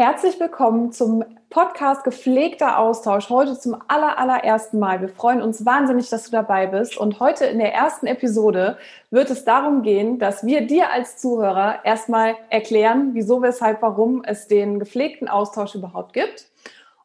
Herzlich 0.00 0.38
willkommen 0.38 0.92
zum 0.92 1.24
Podcast 1.50 2.04
Gepflegter 2.04 2.78
Austausch. 2.78 3.30
Heute 3.30 3.58
zum 3.58 3.76
aller, 3.88 4.16
allerersten 4.16 4.78
Mal. 4.78 5.00
Wir 5.00 5.08
freuen 5.08 5.42
uns 5.42 5.66
wahnsinnig, 5.66 6.08
dass 6.08 6.22
du 6.22 6.30
dabei 6.30 6.68
bist. 6.68 6.96
Und 6.96 7.18
heute 7.18 7.46
in 7.46 7.58
der 7.58 7.74
ersten 7.74 8.06
Episode 8.06 8.78
wird 9.10 9.28
es 9.28 9.44
darum 9.44 9.82
gehen, 9.82 10.20
dass 10.20 10.46
wir 10.46 10.68
dir 10.68 10.92
als 10.92 11.16
Zuhörer 11.16 11.80
erstmal 11.84 12.36
erklären, 12.48 13.10
wieso, 13.14 13.42
weshalb, 13.42 13.82
warum 13.82 14.22
es 14.22 14.46
den 14.46 14.78
gepflegten 14.78 15.26
Austausch 15.26 15.74
überhaupt 15.74 16.12
gibt. 16.12 16.46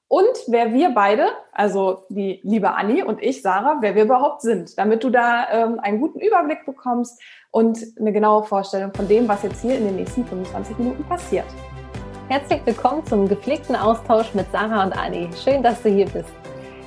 Und 0.07 0.37
wer 0.45 0.71
wir 0.71 0.91
beide, 0.91 1.29
also 1.51 2.03
die 2.09 2.41
liebe 2.43 2.75
Anni 2.75 3.01
und 3.01 3.23
ich, 3.23 3.41
Sarah, 3.41 3.77
wer 3.81 3.95
wir 3.95 4.03
überhaupt 4.03 4.43
sind, 4.43 4.77
damit 4.77 5.03
du 5.03 5.09
da 5.09 5.49
ähm, 5.49 5.79
einen 5.79 5.99
guten 5.99 6.19
Überblick 6.19 6.63
bekommst 6.67 7.19
und 7.49 7.79
eine 7.99 8.13
genaue 8.13 8.43
Vorstellung 8.43 8.93
von 8.93 9.07
dem, 9.07 9.27
was 9.27 9.41
jetzt 9.41 9.63
hier 9.63 9.79
in 9.79 9.85
den 9.85 9.95
nächsten 9.95 10.23
25 10.27 10.77
Minuten 10.77 11.03
passiert. 11.05 11.45
Herzlich 12.33 12.61
willkommen 12.65 13.05
zum 13.05 13.27
gepflegten 13.27 13.75
Austausch 13.75 14.33
mit 14.33 14.51
Sarah 14.51 14.85
und 14.85 14.93
Anni. 14.93 15.29
Schön, 15.43 15.61
dass 15.61 15.83
du 15.83 15.89
hier 15.89 16.07
bist. 16.07 16.31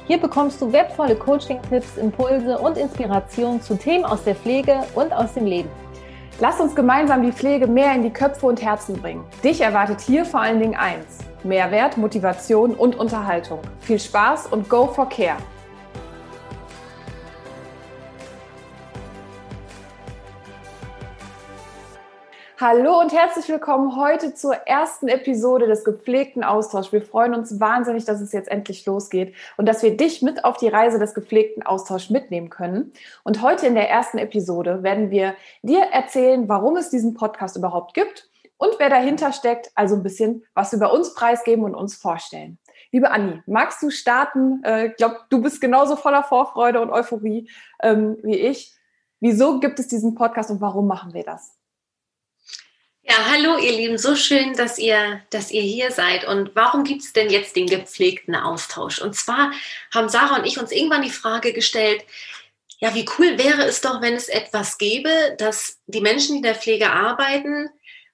Hier 0.09 0.19
bekommst 0.19 0.61
du 0.61 0.73
wertvolle 0.73 1.15
Coaching-Tipps, 1.15 1.99
Impulse 1.99 2.59
und 2.59 2.77
Inspiration 2.77 3.63
zu 3.63 3.79
Themen 3.79 4.05
aus 4.05 4.25
der 4.25 4.35
Pflege 4.35 4.81
und 4.97 5.13
aus 5.13 5.35
dem 5.35 5.47
Leben. 5.47 5.69
Lass 6.41 6.59
uns 6.59 6.75
gemeinsam 6.75 7.23
die 7.23 7.31
Pflege 7.31 7.69
mehr 7.69 7.95
in 7.95 8.03
die 8.03 8.13
Köpfe 8.13 8.45
und 8.45 8.61
Herzen 8.61 9.01
bringen. 9.01 9.23
Dich 9.45 9.61
erwartet 9.61 10.01
hier 10.01 10.25
vor 10.25 10.41
allen 10.41 10.59
Dingen 10.59 10.75
eins: 10.75 11.19
Mehrwert, 11.45 11.97
Motivation 11.97 12.75
und 12.75 12.99
Unterhaltung. 12.99 13.61
Viel 13.79 14.01
Spaß 14.01 14.49
und 14.49 14.69
Go 14.69 14.89
for 14.89 15.09
Care! 15.09 15.37
Hallo 22.59 22.99
und 22.99 23.13
herzlich 23.13 23.51
willkommen 23.51 23.97
heute 23.97 24.35
zur 24.35 24.55
ersten 24.55 25.09
Episode 25.09 25.67
des 25.67 25.85
gepflegten 25.85 26.43
Austauschs. 26.43 26.91
Wir 26.91 27.03
freuen 27.03 27.35
uns 27.35 27.61
wahnsinnig, 27.61 28.07
dass 28.07 28.23
es 28.23 28.33
jetzt 28.33 28.51
endlich 28.51 28.87
losgeht 28.87 29.35
und 29.59 29.67
dass 29.67 29.83
wir 29.83 29.95
dich 29.95 30.23
mit 30.23 30.47
auf 30.47 30.57
die 30.57 30.69
Reise 30.69 30.99
des 30.99 31.13
gepflegten 31.13 31.63
Austauschs 31.63 32.09
mitnehmen 32.09 32.49
können. 32.49 32.95
Und 33.25 33.43
heute 33.43 33.67
in 33.67 33.75
der 33.75 33.91
ersten 33.91 34.17
Episode 34.17 34.83
werden 34.83 35.11
wir 35.11 35.35
dir 35.61 35.81
erzählen, 35.93 36.49
warum 36.49 36.77
es 36.77 36.89
diesen 36.89 37.13
Podcast 37.13 37.59
überhaupt 37.59 37.93
gibt 37.93 38.31
und 38.57 38.71
wer 38.79 38.89
dahinter 38.89 39.33
steckt, 39.35 39.71
also 39.75 39.95
ein 39.95 40.03
bisschen 40.03 40.43
was 40.55 40.73
über 40.73 40.95
uns 40.95 41.13
preisgeben 41.13 41.63
und 41.63 41.75
uns 41.75 41.95
vorstellen. 41.95 42.57
Liebe 42.91 43.11
Anni, 43.11 43.43
magst 43.47 43.83
du 43.83 43.91
starten? 43.91 44.65
Äh, 44.65 44.87
ich 44.87 44.97
glaube, 44.97 45.19
du 45.29 45.43
bist 45.43 45.61
genauso 45.61 45.95
voller 45.95 46.23
Vorfreude 46.23 46.81
und 46.81 46.89
Euphorie 46.89 47.51
ähm, 47.83 48.17
wie 48.23 48.37
ich. 48.37 48.75
Wieso 49.21 49.61
gibt 49.61 49.79
es 49.79 49.89
diesen 49.89 50.15
Podcast 50.15 50.51
und 50.51 50.63
warum 50.63 50.87
machen 50.87 51.13
wir 51.13 51.23
das? 51.23 51.56
Ja, 53.09 53.25
hallo 53.31 53.57
ihr 53.59 53.71
Lieben, 53.71 53.99
so 53.99 54.17
schön, 54.17 54.55
dass 54.55 54.79
ihr, 54.79 55.21
dass 55.31 55.53
ihr 55.53 55.63
hier 55.63 55.93
seid. 55.93 56.27
Und 56.27 56.57
warum 56.57 56.83
gibt 56.83 57.03
es 57.03 57.13
denn 57.13 57.31
jetzt 57.31 57.55
den 57.55 57.69
gepflegten 57.69 58.35
Austausch? 58.35 59.01
Und 59.01 59.15
zwar 59.15 59.53
haben 59.95 60.09
Sarah 60.09 60.39
und 60.39 60.45
ich 60.45 60.59
uns 60.59 60.73
irgendwann 60.73 61.03
die 61.03 61.11
Frage 61.11 61.53
gestellt, 61.53 62.05
ja, 62.81 62.97
wie 62.97 63.09
cool 63.17 63.39
wäre 63.39 63.63
es 63.63 63.81
doch, 63.81 64.01
wenn 64.03 64.15
es 64.15 64.29
etwas 64.29 64.77
gäbe, 64.77 65.37
das 65.39 65.79
die 65.87 66.01
Menschen, 66.01 66.33
die 66.33 66.37
in 66.39 66.43
der 66.43 66.57
Pflege 66.57 66.91
arbeiten, 66.91 67.71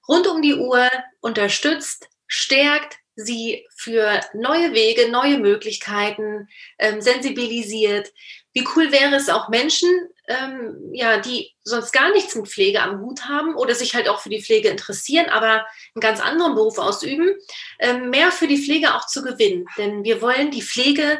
rund 0.07 0.27
um 0.27 0.43
die 0.43 0.53
Uhr 0.53 0.87
unterstützt, 1.21 2.07
stärkt, 2.27 2.97
sie 3.15 3.65
für 3.75 4.21
neue 4.35 4.73
Wege, 4.73 5.09
neue 5.09 5.39
Möglichkeiten 5.39 6.49
ähm, 6.77 7.01
sensibilisiert. 7.01 8.13
Wie 8.53 8.67
cool 8.75 8.91
wäre 8.91 9.15
es 9.15 9.29
auch 9.29 9.49
Menschen 9.49 9.89
ähm, 10.27 10.89
ja, 10.93 11.17
die 11.17 11.51
sonst 11.63 11.91
gar 11.91 12.11
nichts 12.11 12.35
mit 12.35 12.47
Pflege 12.47 12.81
am 12.81 13.01
Hut 13.01 13.27
haben 13.27 13.55
oder 13.55 13.75
sich 13.75 13.93
halt 13.95 14.07
auch 14.07 14.19
für 14.19 14.29
die 14.29 14.41
Pflege 14.41 14.69
interessieren, 14.69 15.29
aber 15.29 15.65
einen 15.95 16.01
ganz 16.01 16.21
anderen 16.21 16.55
Beruf 16.55 16.77
ausüben, 16.77 17.31
ähm, 17.79 18.09
mehr 18.09 18.31
für 18.31 18.47
die 18.47 18.63
Pflege 18.63 18.95
auch 18.95 19.07
zu 19.07 19.21
gewinnen. 19.21 19.65
Denn 19.77 20.03
wir 20.03 20.21
wollen 20.21 20.51
die 20.51 20.61
Pflege 20.61 21.19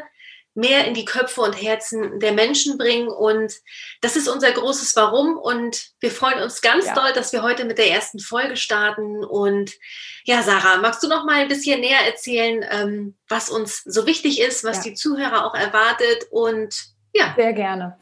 mehr 0.54 0.86
in 0.86 0.94
die 0.94 1.04
Köpfe 1.04 1.40
und 1.40 1.60
Herzen 1.60 2.20
der 2.20 2.32
Menschen 2.32 2.78
bringen. 2.78 3.08
Und 3.08 3.54
das 4.00 4.16
ist 4.16 4.28
unser 4.28 4.52
großes 4.52 4.94
Warum. 4.94 5.36
Und 5.36 5.90
wir 5.98 6.12
freuen 6.12 6.42
uns 6.42 6.62
ganz 6.62 6.86
ja. 6.86 6.94
doll, 6.94 7.12
dass 7.12 7.32
wir 7.32 7.42
heute 7.42 7.64
mit 7.64 7.76
der 7.76 7.90
ersten 7.90 8.20
Folge 8.20 8.56
starten. 8.56 9.24
Und 9.24 9.72
ja, 10.24 10.42
Sarah, 10.42 10.78
magst 10.78 11.02
du 11.02 11.08
noch 11.08 11.24
mal 11.24 11.40
ein 11.40 11.48
bisschen 11.48 11.80
näher 11.80 12.06
erzählen, 12.06 12.64
ähm, 12.70 13.16
was 13.28 13.50
uns 13.50 13.82
so 13.84 14.06
wichtig 14.06 14.40
ist, 14.40 14.64
was 14.64 14.78
ja. 14.78 14.82
die 14.84 14.94
Zuhörer 14.94 15.44
auch 15.44 15.54
erwartet? 15.54 16.28
Und 16.30 16.84
ja. 17.12 17.34
Sehr 17.36 17.52
gerne. 17.52 17.98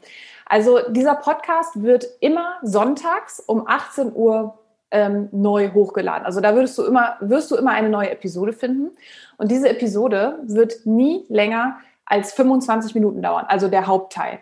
Also 0.53 0.81
dieser 0.87 1.15
Podcast 1.15 1.81
wird 1.81 2.05
immer 2.19 2.57
sonntags 2.61 3.39
um 3.39 3.67
18 3.67 4.13
Uhr 4.13 4.59
ähm, 4.91 5.27
neu 5.31 5.71
hochgeladen. 5.71 6.27
Also 6.27 6.41
da 6.41 6.53
würdest 6.53 6.77
du 6.77 6.83
immer, 6.83 7.17
wirst 7.21 7.49
du 7.49 7.55
immer 7.55 7.71
eine 7.71 7.89
neue 7.89 8.11
Episode 8.11 8.53
finden. 8.53 8.91
Und 9.37 9.49
diese 9.49 9.67
Episode 9.67 10.37
wird 10.43 10.85
nie 10.85 11.25
länger 11.27 11.79
als 12.05 12.33
25 12.33 12.93
Minuten 12.93 13.23
dauern, 13.23 13.45
also 13.47 13.67
der 13.67 13.87
Hauptteil. 13.87 14.41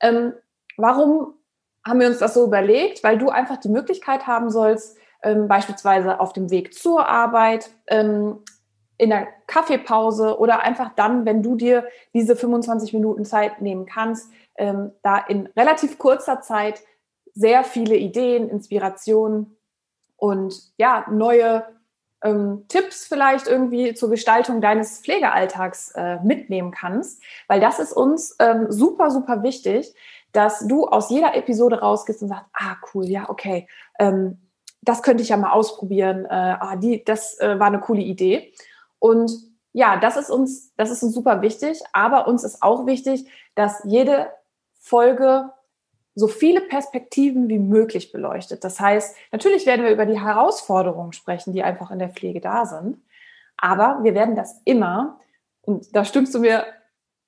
Ähm, 0.00 0.32
warum 0.78 1.34
haben 1.86 2.00
wir 2.00 2.06
uns 2.06 2.20
das 2.20 2.32
so 2.32 2.46
überlegt? 2.46 3.04
Weil 3.04 3.18
du 3.18 3.28
einfach 3.28 3.58
die 3.58 3.68
Möglichkeit 3.68 4.26
haben 4.26 4.48
sollst, 4.48 4.96
ähm, 5.22 5.46
beispielsweise 5.46 6.20
auf 6.20 6.32
dem 6.32 6.50
Weg 6.50 6.72
zur 6.72 7.06
Arbeit, 7.06 7.68
ähm, 7.88 8.38
in 8.96 9.10
der 9.10 9.26
Kaffeepause 9.46 10.38
oder 10.38 10.62
einfach 10.62 10.92
dann, 10.96 11.26
wenn 11.26 11.42
du 11.42 11.56
dir 11.56 11.84
diese 12.14 12.34
25 12.34 12.94
Minuten 12.94 13.26
Zeit 13.26 13.60
nehmen 13.60 13.84
kannst, 13.84 14.30
ähm, 14.56 14.92
da 15.02 15.18
in 15.18 15.46
relativ 15.56 15.98
kurzer 15.98 16.40
Zeit 16.40 16.80
sehr 17.34 17.64
viele 17.64 17.96
Ideen, 17.96 18.48
Inspirationen 18.48 19.56
und 20.16 20.54
ja, 20.76 21.06
neue 21.10 21.64
ähm, 22.22 22.64
Tipps 22.68 23.06
vielleicht 23.06 23.46
irgendwie 23.46 23.94
zur 23.94 24.10
Gestaltung 24.10 24.60
deines 24.60 25.00
Pflegealltags 25.00 25.92
äh, 25.92 26.18
mitnehmen 26.22 26.70
kannst, 26.70 27.22
weil 27.48 27.60
das 27.60 27.78
ist 27.78 27.92
uns 27.92 28.36
ähm, 28.38 28.66
super, 28.70 29.10
super 29.10 29.42
wichtig, 29.42 29.94
dass 30.32 30.66
du 30.66 30.86
aus 30.86 31.10
jeder 31.10 31.36
Episode 31.36 31.80
rausgehst 31.80 32.22
und 32.22 32.28
sagst, 32.28 32.46
ah, 32.54 32.76
cool, 32.92 33.04
ja, 33.04 33.28
okay, 33.28 33.68
ähm, 33.98 34.38
das 34.82 35.02
könnte 35.02 35.22
ich 35.22 35.28
ja 35.28 35.36
mal 35.36 35.52
ausprobieren, 35.52 36.24
äh, 36.24 36.28
ah, 36.28 36.76
die, 36.76 37.04
das 37.04 37.38
äh, 37.40 37.58
war 37.58 37.68
eine 37.68 37.80
coole 37.80 38.02
Idee. 38.02 38.52
Und 38.98 39.32
ja, 39.72 39.98
das 39.98 40.16
ist 40.16 40.30
uns, 40.30 40.74
das 40.76 40.90
ist 40.90 41.02
uns 41.02 41.14
super 41.14 41.42
wichtig, 41.42 41.80
aber 41.92 42.26
uns 42.26 42.44
ist 42.44 42.62
auch 42.62 42.86
wichtig, 42.86 43.28
dass 43.54 43.82
jede 43.84 44.28
Folge 44.84 45.50
so 46.14 46.28
viele 46.28 46.60
Perspektiven 46.60 47.48
wie 47.48 47.58
möglich 47.58 48.12
beleuchtet. 48.12 48.62
Das 48.62 48.78
heißt, 48.78 49.16
natürlich 49.32 49.64
werden 49.64 49.84
wir 49.84 49.90
über 49.90 50.04
die 50.04 50.20
Herausforderungen 50.20 51.14
sprechen, 51.14 51.54
die 51.54 51.62
einfach 51.62 51.90
in 51.90 51.98
der 51.98 52.10
Pflege 52.10 52.40
da 52.40 52.66
sind, 52.66 53.02
aber 53.56 54.00
wir 54.02 54.14
werden 54.14 54.36
das 54.36 54.60
immer, 54.64 55.18
und 55.62 55.96
da 55.96 56.04
stimmst 56.04 56.34
du 56.34 56.40
mir, 56.40 56.66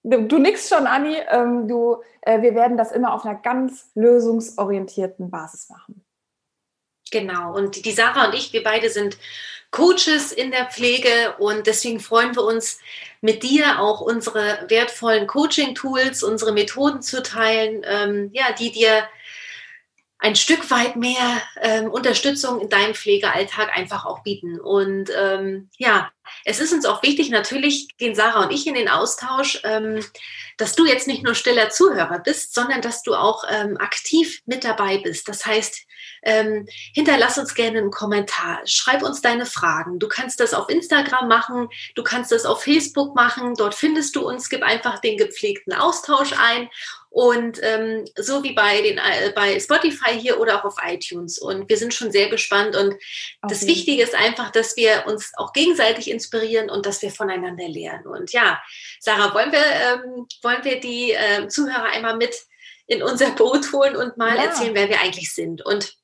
du, 0.03 0.39
nix 0.39 0.69
schon, 0.69 0.87
Anni, 0.87 1.17
ähm, 1.31 1.67
du, 1.67 2.03
äh, 2.21 2.43
wir 2.43 2.55
werden 2.55 2.77
das 2.77 2.93
immer 2.93 3.15
auf 3.15 3.25
einer 3.25 3.37
ganz 3.37 3.91
lösungsorientierten 3.95 5.31
Basis 5.31 5.71
machen. 5.71 6.05
Genau, 7.11 7.57
und 7.57 7.85
die 7.87 7.93
Sarah 7.93 8.27
und 8.27 8.35
ich, 8.35 8.53
wir 8.53 8.63
beide 8.63 8.91
sind 8.91 9.17
Coaches 9.71 10.31
in 10.33 10.51
der 10.51 10.67
Pflege 10.67 11.37
und 11.39 11.67
deswegen 11.67 12.01
freuen 12.01 12.35
wir 12.37 12.45
uns, 12.45 12.79
mit 13.27 13.43
dir 13.43 13.81
auch 13.81 14.01
unsere 14.01 14.65
wertvollen 14.69 15.27
Coaching-Tools, 15.27 16.23
unsere 16.23 16.53
Methoden 16.53 17.03
zu 17.03 17.25
teilen, 17.25 17.83
ähm, 17.85 18.31
ja, 18.33 18.53
die 18.53 18.71
dir 18.71 19.09
ein 20.19 20.37
Stück 20.37 20.71
weit 20.71 20.95
mehr 20.95 21.43
ähm, 21.61 21.91
Unterstützung 21.91 22.61
in 22.61 22.69
deinem 22.69 22.95
Pflegealltag 22.95 23.77
einfach 23.77 24.07
auch 24.07 24.23
bieten. 24.23 24.61
Und 24.61 25.11
ähm, 25.15 25.69
ja, 25.77 26.11
es 26.45 26.61
ist 26.61 26.73
uns 26.73 26.87
auch 26.87 27.03
wichtig, 27.03 27.31
natürlich 27.31 27.89
gehen 27.99 28.15
Sarah 28.15 28.45
und 28.45 28.53
ich 28.53 28.67
in 28.67 28.75
den 28.75 28.89
Austausch, 28.89 29.61
ähm, 29.65 30.05
dass 30.57 30.77
du 30.77 30.87
jetzt 30.87 31.09
nicht 31.09 31.25
nur 31.25 31.35
stiller 31.35 31.69
Zuhörer 31.71 32.21
bist, 32.21 32.55
sondern 32.55 32.81
dass 32.81 33.03
du 33.03 33.15
auch 33.15 33.43
ähm, 33.51 33.77
aktiv 33.77 34.41
mit 34.47 34.63
dabei 34.63 34.99
bist. 34.99 35.29
Das 35.29 35.45
heißt, 35.45 35.86
ähm, 36.27 36.67
hinterlass 36.93 37.39
uns 37.39 37.55
gerne 37.55 37.79
einen 37.79 37.91
Kommentar, 37.91 38.61
schreib 38.65 39.03
uns 39.03 39.23
deine 39.23 39.47
Fragen. 39.47 39.99
Du 39.99 40.09
kannst 40.09 40.41
das 40.41 40.53
auf 40.53 40.69
Instagram 40.69 41.29
machen, 41.29 41.69
du 41.95 42.03
kannst 42.03 42.33
das 42.33 42.45
auf 42.45 42.63
Facebook 42.63 43.15
machen, 43.15 43.55
dort 43.55 43.75
findest 43.75 44.17
du 44.17 44.27
uns, 44.27 44.49
gib 44.49 44.63
einfach 44.63 44.99
den 44.99 45.17
gepflegten 45.17 45.73
Austausch 45.73 46.33
ein 46.37 46.69
und 47.17 47.61
ähm, 47.63 48.05
so 48.19 48.43
wie 48.43 48.53
bei 48.53 48.83
den 48.83 48.99
äh, 48.99 49.33
bei 49.35 49.59
Spotify 49.59 50.21
hier 50.21 50.39
oder 50.39 50.59
auch 50.59 50.65
auf 50.65 50.77
iTunes. 50.85 51.39
Und 51.39 51.67
wir 51.69 51.79
sind 51.79 51.95
schon 51.95 52.13
sehr 52.13 52.29
gespannt. 52.29 52.77
Und 52.77 52.89
okay. 52.89 52.99
das 53.49 53.67
Wichtige 53.67 54.03
ist 54.03 54.15
einfach, 54.15 54.51
dass 54.51 54.77
wir 54.77 55.05
uns 55.07 55.33
auch 55.39 55.55
gegenseitig 55.55 56.11
inspirieren 56.11 56.69
und 56.69 56.85
dass 56.85 57.01
wir 57.01 57.11
voneinander 57.11 57.69
lernen. 57.69 58.07
Und 58.07 58.33
ja, 58.33 58.61
Sarah, 59.01 59.33
wollen 59.33 59.51
wir 59.51 59.61
ähm, 59.61 60.27
wollen 60.43 60.63
wir 60.65 60.79
die 60.79 61.13
äh, 61.13 61.49
Zuhörer 61.49 61.85
einmal 61.85 62.17
mit 62.19 62.37
in 62.87 63.03
unser 63.03 63.31
Boot 63.31 63.73
holen 63.73 63.97
und 63.97 64.17
mal 64.17 64.37
ja. 64.37 64.45
erzählen, 64.45 64.75
wer 64.75 64.89
wir 64.89 65.01
eigentlich 65.01 65.33
sind. 65.33 65.65
Und 65.65 65.97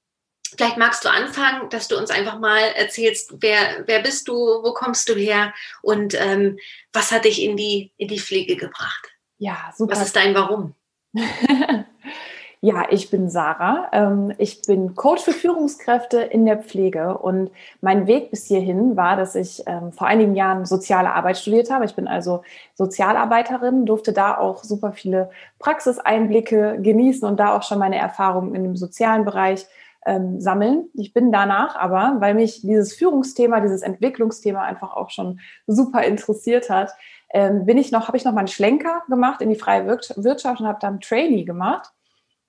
Vielleicht 0.57 0.77
magst 0.77 1.05
du 1.05 1.11
anfangen, 1.11 1.69
dass 1.71 1.89
du 1.89 1.97
uns 1.97 2.11
einfach 2.11 2.39
mal 2.39 2.61
erzählst, 2.77 3.35
wer, 3.41 3.85
wer 3.87 4.03
bist 4.03 4.29
du, 4.29 4.35
wo 4.35 4.73
kommst 4.73 5.09
du 5.09 5.15
her 5.15 5.55
und 5.83 6.15
ähm, 6.15 6.59
was 6.93 7.11
hat 7.11 7.25
dich 7.25 7.43
in 7.43 7.57
die, 7.57 7.93
in 7.97 8.09
die 8.09 8.21
Pflege 8.21 8.57
gebracht? 8.57 9.09
Ja, 9.39 9.73
super. 9.77 9.93
Was 9.93 10.07
ist 10.07 10.17
dein 10.17 10.35
Warum? 10.35 10.75
Ja, 12.65 12.87
ich 12.91 13.11
bin 13.11 13.29
Sarah. 13.29 13.89
Ähm, 13.91 14.33
ich 14.39 14.63
bin 14.63 14.95
Coach 14.95 15.25
für 15.25 15.33
Führungskräfte 15.33 16.21
in 16.21 16.47
der 16.47 16.59
Pflege 16.59 17.19
und 17.19 17.51
mein 17.81 18.07
Weg 18.07 18.31
bis 18.31 18.47
hierhin 18.47 18.97
war, 18.97 19.17
dass 19.17 19.35
ich 19.35 19.65
ähm, 19.67 19.91
vor 19.91 20.07
einigen 20.07 20.37
Jahren 20.37 20.65
soziale 20.65 21.13
Arbeit 21.13 21.39
studiert 21.39 21.73
habe. 21.73 21.87
Ich 21.87 21.97
bin 21.97 22.07
also 22.07 22.45
Sozialarbeiterin, 22.75 23.85
durfte 23.85 24.13
da 24.13 24.39
auch 24.39 24.63
super 24.63 24.93
viele 24.93 25.31
Praxiseinblicke 25.59 26.79
genießen 26.81 27.27
und 27.27 27.41
da 27.41 27.57
auch 27.57 27.65
schon 27.65 27.81
meine 27.81 27.99
Erfahrungen 27.99 28.55
in 28.55 28.63
dem 28.63 28.77
sozialen 28.77 29.25
Bereich 29.25 29.67
ähm, 30.07 30.41
sammeln. 30.41 30.89
Ich 30.95 31.13
bin 31.13 31.33
danach 31.33 31.77
aber, 31.77 32.17
weil 32.19 32.35
mich 32.35 32.63
dieses 32.63 32.95
Führungsthema, 32.95 33.61
dieses 33.61 33.83
Entwicklungsthema 33.83 34.63
einfach 34.63 34.95
auch 34.95 35.11
schon 35.11 35.41
super 35.67 36.03
interessiert 36.03 36.71
hat, 36.71 36.93
ähm, 37.33 37.65
bin 37.67 37.79
ich 37.79 37.93
noch, 37.93 38.09
habe 38.09 38.17
ich 38.17 38.25
noch 38.25 38.33
mal 38.33 38.41
einen 38.41 38.49
Schlenker 38.49 39.03
gemacht 39.09 39.41
in 39.41 39.51
die 39.51 39.57
freie 39.57 39.87
Wirtschaft 39.87 40.61
und 40.61 40.67
habe 40.67 40.79
dann 40.81 41.01
Trainee 41.01 41.45
gemacht 41.45 41.93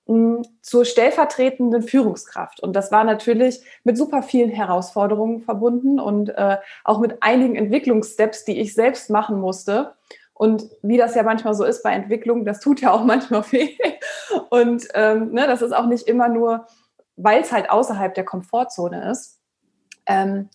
mh, 0.06 0.42
zur 0.62 0.84
stellvertretenden 0.84 1.82
Führungskraft. 1.82 2.60
Und 2.60 2.74
das 2.74 2.92
war 2.92 3.04
natürlich 3.04 3.60
mit 3.84 3.96
super 3.96 4.22
vielen 4.22 4.50
Herausforderungen 4.50 5.40
verbunden 5.40 5.98
und 5.98 6.30
äh, 6.30 6.58
auch 6.84 7.00
mit 7.00 7.22
einigen 7.22 7.56
Entwicklungssteps, 7.56 8.44
die 8.44 8.60
ich 8.60 8.74
selbst 8.74 9.10
machen 9.10 9.40
musste. 9.40 9.94
Und 10.32 10.64
wie 10.82 10.96
das 10.96 11.14
ja 11.14 11.22
manchmal 11.22 11.54
so 11.54 11.64
ist 11.64 11.82
bei 11.82 11.92
Entwicklung, 11.92 12.44
das 12.44 12.60
tut 12.60 12.80
ja 12.80 12.92
auch 12.92 13.04
manchmal 13.04 13.42
weh. 13.52 13.76
Und 14.50 14.86
ähm, 14.94 15.32
ne, 15.32 15.46
das 15.46 15.62
ist 15.62 15.72
auch 15.72 15.86
nicht 15.86 16.08
immer 16.08 16.28
nur, 16.28 16.66
weil 17.16 17.40
es 17.40 17.52
halt 17.52 17.70
außerhalb 17.70 18.14
der 18.14 18.24
Komfortzone 18.24 19.10
ist. 19.10 19.40
Ähm, 20.06 20.48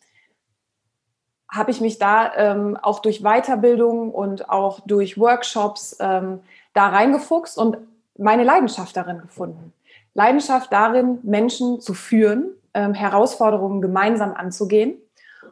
habe 1.52 1.72
ich 1.72 1.82
mich 1.82 1.98
da 1.98 2.32
ähm, 2.36 2.78
auch 2.78 3.00
durch 3.00 3.22
Weiterbildung 3.24 4.12
und 4.12 4.50
auch 4.50 4.82
durch 4.82 5.18
Workshops 5.18 5.98
ähm, 6.00 6.42
da 6.74 6.90
reingefuchst 6.90 7.58
und 7.58 7.78
meine 8.18 8.44
Leidenschaft 8.44 8.96
darin 8.96 9.20
gefunden. 9.20 9.74
Leidenschaft 10.14 10.72
darin, 10.72 11.20
Menschen 11.24 11.82
zu 11.82 11.94
führen, 11.94 12.52
ähm, 12.74 12.94
Herausforderungen 12.94 13.82
gemeinsam 13.82 14.34
anzugehen 14.34 14.98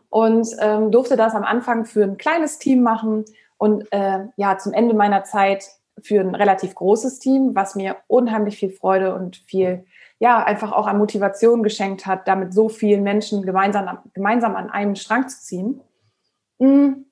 und 0.10 0.48
ähm, 0.60 0.92
durfte 0.92 1.16
das 1.16 1.34
am 1.34 1.44
Anfang 1.44 1.86
für 1.86 2.04
ein 2.04 2.18
kleines 2.18 2.60
Team 2.60 2.84
machen 2.84 3.26
und 3.58 3.92
äh, 3.92 4.26
ja 4.36 4.58
zum 4.58 4.74
Ende 4.74 4.94
meiner 4.94 5.24
Zeit 5.24 5.66
für 6.02 6.20
ein 6.20 6.36
relativ 6.36 6.76
großes 6.76 7.20
Team, 7.20 7.56
was 7.56 7.74
mir 7.74 7.98
unheimlich 8.08 8.58
viel 8.58 8.70
Freude 8.70 9.16
und 9.16 9.38
viel 9.38 9.86
ja 10.20 10.44
einfach 10.44 10.72
auch 10.72 10.88
an 10.88 10.98
Motivation 10.98 11.64
geschenkt 11.64 12.06
hat, 12.06 12.28
damit 12.28 12.54
so 12.54 12.70
vielen 12.70 13.04
Menschen 13.04 13.44
gemeinsam 13.44 14.00
gemeinsam 14.14 14.56
an 14.56 14.70
einem 14.70 14.96
Strang 14.96 15.28
zu 15.28 15.42
ziehen. 15.42 15.82
Mm. 16.60 17.04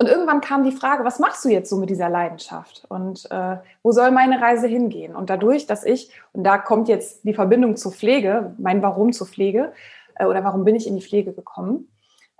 Und 0.00 0.06
irgendwann 0.06 0.40
kam 0.40 0.62
die 0.62 0.70
Frage, 0.70 1.04
was 1.04 1.18
machst 1.18 1.44
du 1.44 1.48
jetzt 1.48 1.68
so 1.68 1.76
mit 1.76 1.90
dieser 1.90 2.08
Leidenschaft? 2.08 2.84
Und 2.88 3.28
äh, 3.32 3.56
wo 3.82 3.90
soll 3.90 4.12
meine 4.12 4.40
Reise 4.40 4.68
hingehen? 4.68 5.16
Und 5.16 5.28
dadurch, 5.28 5.66
dass 5.66 5.82
ich, 5.82 6.12
und 6.32 6.44
da 6.44 6.56
kommt 6.56 6.86
jetzt 6.86 7.24
die 7.24 7.34
Verbindung 7.34 7.74
zur 7.74 7.90
Pflege, 7.90 8.54
mein 8.58 8.80
Warum 8.80 9.12
zur 9.12 9.26
Pflege, 9.26 9.72
äh, 10.14 10.26
oder 10.26 10.44
warum 10.44 10.64
bin 10.64 10.76
ich 10.76 10.86
in 10.86 10.94
die 10.94 11.02
Pflege 11.02 11.32
gekommen? 11.32 11.88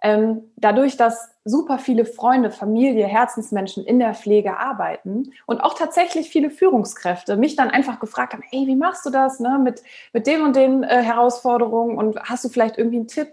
Ähm, 0.03 0.53
dadurch, 0.57 0.97
dass 0.97 1.31
super 1.45 1.79
viele 1.79 2.05
Freunde, 2.05 2.51
Familie, 2.51 3.07
Herzensmenschen 3.07 3.85
in 3.85 3.99
der 3.99 4.15
Pflege 4.15 4.59
arbeiten 4.59 5.33
und 5.47 5.61
auch 5.61 5.75
tatsächlich 5.75 6.29
viele 6.29 6.51
Führungskräfte 6.51 7.37
mich 7.37 7.57
dann 7.57 7.71
einfach 7.71 7.99
gefragt 7.99 8.33
haben, 8.33 8.45
hey, 8.49 8.67
wie 8.67 8.77
machst 8.77 9.05
du 9.07 9.11
das 9.11 9.41
ne, 9.41 9.59
mit, 9.63 9.83
mit 10.13 10.27
den 10.27 10.43
und 10.43 10.55
den 10.55 10.85
äh, 10.85 11.03
Herausforderungen 11.03 11.97
und 11.97 12.21
hast 12.21 12.45
du 12.45 12.49
vielleicht 12.49 12.79
irgendwie 12.79 12.99
einen 12.99 13.09
Tipp? 13.09 13.29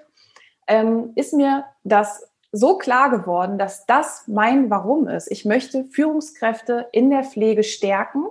Ähm, 0.68 1.12
ist 1.16 1.34
mir 1.34 1.66
das 1.84 2.28
so 2.52 2.78
klar 2.78 3.12
geworden, 3.12 3.58
dass 3.58 3.86
das 3.86 4.24
mein 4.28 4.70
Warum 4.70 5.08
ist. 5.08 5.30
Ich 5.30 5.46
möchte 5.46 5.86
Führungskräfte 5.86 6.88
in 6.94 7.10
der 7.10 7.24
Pflege 7.24 7.64
stärken, 7.64 8.26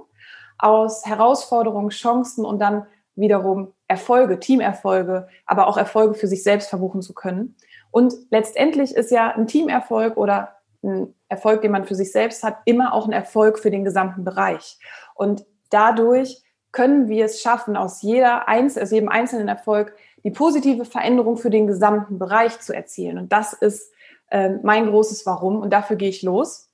aus 0.59 1.05
Herausforderungen, 1.05 1.91
Chancen 1.91 2.45
und 2.45 2.59
dann 2.59 2.87
wiederum 3.17 3.73
Erfolge, 3.87 4.41
Teamerfolge, 4.41 5.29
aber 5.47 5.67
auch 5.69 5.77
Erfolge 5.77 6.15
für 6.15 6.27
sich 6.27 6.43
selbst 6.43 6.71
verbuchen 6.71 7.03
zu 7.03 7.13
können. 7.13 7.55
Und 7.95 8.13
letztendlich 8.31 8.97
ist 8.97 9.13
ja 9.13 9.31
ein 9.37 9.47
Teamerfolg 9.47 10.17
oder 10.17 10.57
ein 10.83 11.15
Erfolg, 11.29 11.63
den 11.63 11.71
man 11.71 11.85
für 11.85 11.95
sich 11.95 12.11
selbst 12.11 12.43
hat, 12.43 12.59
immer 12.65 12.93
auch 12.93 13.07
ein 13.07 13.13
Erfolg 13.13 13.61
für 13.61 13.71
den 13.71 13.85
gesamten 13.85 14.25
Bereich. 14.25 14.81
Und 15.15 15.47
dadurch 15.71 16.43
können 16.73 17.09
wir 17.09 17.25
es 17.25 17.41
schaffen, 17.41 17.77
aus 17.77 18.03
jeder 18.03 18.49
aus 18.49 18.91
jedem 18.91 19.09
einzelnen 19.09 19.47
Erfolg 19.47 19.95
die 20.25 20.33
positive 20.33 20.85
Veränderung 20.85 21.37
für 21.37 21.51
den 21.51 21.69
gesamten 21.69 22.19
Bereich 22.19 22.59
zu 22.59 22.75
erzielen. 22.75 23.17
Und 23.17 23.33
das 23.33 23.53
ist 23.53 23.93
äh, 24.29 24.57
mein 24.65 24.91
großes 24.91 25.25
Warum 25.25 25.61
und 25.61 25.71
dafür 25.71 25.95
gehe 25.95 26.09
ich 26.09 26.23
los. 26.23 26.73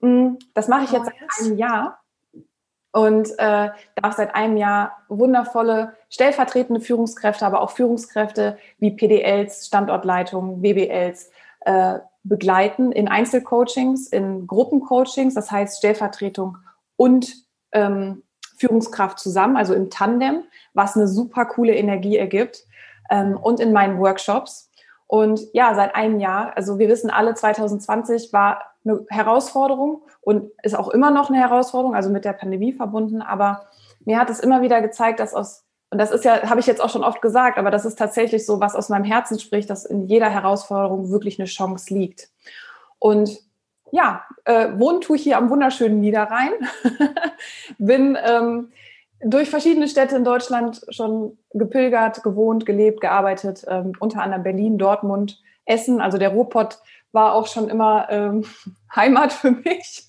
Mm, 0.00 0.36
das 0.54 0.68
mache 0.68 0.84
ich 0.84 0.92
jetzt 0.92 1.04
seit 1.04 1.46
einem 1.46 1.58
Jahr 1.58 2.01
und 2.92 3.30
äh, 3.38 3.70
darf 3.96 4.16
seit 4.16 4.34
einem 4.34 4.56
Jahr 4.56 4.98
wundervolle 5.08 5.94
stellvertretende 6.10 6.80
Führungskräfte, 6.80 7.44
aber 7.46 7.62
auch 7.62 7.70
Führungskräfte 7.70 8.58
wie 8.78 8.90
PDLs, 8.90 9.66
Standortleitungen, 9.66 10.62
WBLs 10.62 11.30
äh, 11.62 11.98
begleiten 12.22 12.92
in 12.92 13.08
Einzelcoachings, 13.08 14.08
in 14.08 14.46
Gruppencoachings, 14.46 15.34
das 15.34 15.50
heißt 15.50 15.78
Stellvertretung 15.78 16.58
und 16.96 17.34
ähm, 17.72 18.22
Führungskraft 18.58 19.18
zusammen, 19.18 19.56
also 19.56 19.74
im 19.74 19.90
Tandem, 19.90 20.44
was 20.74 20.94
eine 20.94 21.08
super 21.08 21.46
coole 21.46 21.74
Energie 21.74 22.16
ergibt 22.16 22.64
ähm, 23.10 23.36
und 23.36 23.58
in 23.58 23.72
meinen 23.72 23.98
Workshops. 23.98 24.70
Und 25.06 25.40
ja, 25.52 25.74
seit 25.74 25.94
einem 25.94 26.20
Jahr, 26.20 26.56
also 26.56 26.78
wir 26.78 26.88
wissen 26.88 27.10
alle, 27.10 27.34
2020 27.34 28.32
war 28.32 28.71
eine 28.84 29.04
Herausforderung 29.08 30.02
und 30.20 30.50
ist 30.62 30.74
auch 30.74 30.88
immer 30.88 31.10
noch 31.10 31.30
eine 31.30 31.38
Herausforderung, 31.38 31.94
also 31.94 32.10
mit 32.10 32.24
der 32.24 32.32
Pandemie 32.32 32.72
verbunden. 32.72 33.22
Aber 33.22 33.66
mir 34.04 34.18
hat 34.18 34.30
es 34.30 34.40
immer 34.40 34.62
wieder 34.62 34.80
gezeigt, 34.80 35.20
dass 35.20 35.34
aus, 35.34 35.64
und 35.90 35.98
das 35.98 36.10
ist 36.10 36.24
ja, 36.24 36.48
habe 36.48 36.60
ich 36.60 36.66
jetzt 36.66 36.80
auch 36.80 36.90
schon 36.90 37.04
oft 37.04 37.22
gesagt, 37.22 37.58
aber 37.58 37.70
das 37.70 37.84
ist 37.84 37.98
tatsächlich 37.98 38.46
so, 38.46 38.60
was 38.60 38.74
aus 38.74 38.88
meinem 38.88 39.04
Herzen 39.04 39.38
spricht, 39.38 39.70
dass 39.70 39.84
in 39.84 40.06
jeder 40.06 40.28
Herausforderung 40.28 41.10
wirklich 41.10 41.38
eine 41.38 41.46
Chance 41.46 41.92
liegt. 41.92 42.30
Und 42.98 43.40
ja, 43.90 44.24
äh, 44.44 44.68
wohnen 44.76 45.02
tue 45.02 45.16
ich 45.16 45.22
hier 45.22 45.36
am 45.36 45.50
wunderschönen 45.50 46.00
Niederrhein. 46.00 46.52
Bin 47.78 48.16
ähm, 48.24 48.72
durch 49.24 49.50
verschiedene 49.50 49.86
Städte 49.86 50.16
in 50.16 50.24
Deutschland 50.24 50.82
schon 50.88 51.38
gepilgert, 51.52 52.22
gewohnt, 52.22 52.66
gelebt, 52.66 53.00
gearbeitet, 53.00 53.64
ähm, 53.68 53.92
unter 54.00 54.22
anderem 54.22 54.42
Berlin, 54.42 54.78
Dortmund, 54.78 55.40
Essen. 55.64 56.00
Also 56.00 56.18
der 56.18 56.30
Ruhrpott 56.30 56.78
war 57.12 57.34
auch 57.34 57.46
schon 57.46 57.68
immer 57.68 58.08
ähm, 58.10 58.44
Heimat 58.94 59.32
für 59.32 59.50
mich. 59.50 60.08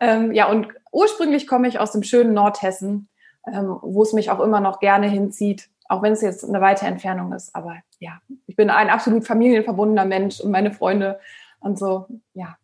Ähm, 0.00 0.32
ja, 0.32 0.48
und 0.48 0.68
ursprünglich 0.92 1.46
komme 1.46 1.68
ich 1.68 1.78
aus 1.78 1.92
dem 1.92 2.02
schönen 2.02 2.34
Nordhessen, 2.34 3.08
ähm, 3.52 3.78
wo 3.82 4.02
es 4.02 4.12
mich 4.12 4.30
auch 4.30 4.40
immer 4.40 4.60
noch 4.60 4.80
gerne 4.80 5.08
hinzieht, 5.08 5.68
auch 5.88 6.02
wenn 6.02 6.12
es 6.12 6.20
jetzt 6.20 6.44
eine 6.44 6.60
weite 6.60 6.86
Entfernung 6.86 7.32
ist. 7.32 7.54
Aber 7.54 7.76
ja, 7.98 8.18
ich 8.46 8.56
bin 8.56 8.70
ein 8.70 8.90
absolut 8.90 9.26
familienverbundener 9.26 10.04
Mensch 10.04 10.40
und 10.40 10.50
meine 10.50 10.72
Freunde 10.72 11.18
und 11.60 11.78
so, 11.78 12.06
ja. 12.34 12.56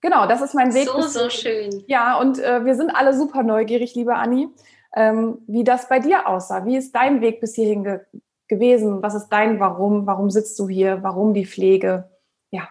Genau, 0.00 0.26
das 0.26 0.42
ist 0.42 0.54
mein 0.54 0.74
Weg. 0.74 0.86
So, 0.86 1.00
so 1.00 1.28
schön. 1.28 1.82
Ja, 1.88 2.20
und 2.20 2.38
äh, 2.38 2.64
wir 2.64 2.76
sind 2.76 2.90
alle 2.90 3.14
super 3.14 3.42
neugierig, 3.42 3.96
liebe 3.96 4.14
Anni 4.14 4.48
ähm, 4.94 5.38
wie 5.46 5.64
das 5.64 5.88
bei 5.88 6.00
dir 6.00 6.26
aussah. 6.28 6.64
Wie 6.64 6.76
ist 6.76 6.94
dein 6.94 7.20
Weg 7.20 7.40
bis 7.40 7.54
hierhin 7.54 7.84
ge 7.84 8.00
gewesen? 8.48 9.02
Was 9.02 9.14
ist 9.14 9.28
dein 9.28 9.60
Warum? 9.60 10.06
Warum 10.06 10.30
sitzt 10.30 10.58
du 10.58 10.68
hier? 10.68 11.02
Warum 11.02 11.34
die 11.34 11.46
Pflege? 11.46 12.10
Ja, 12.50 12.68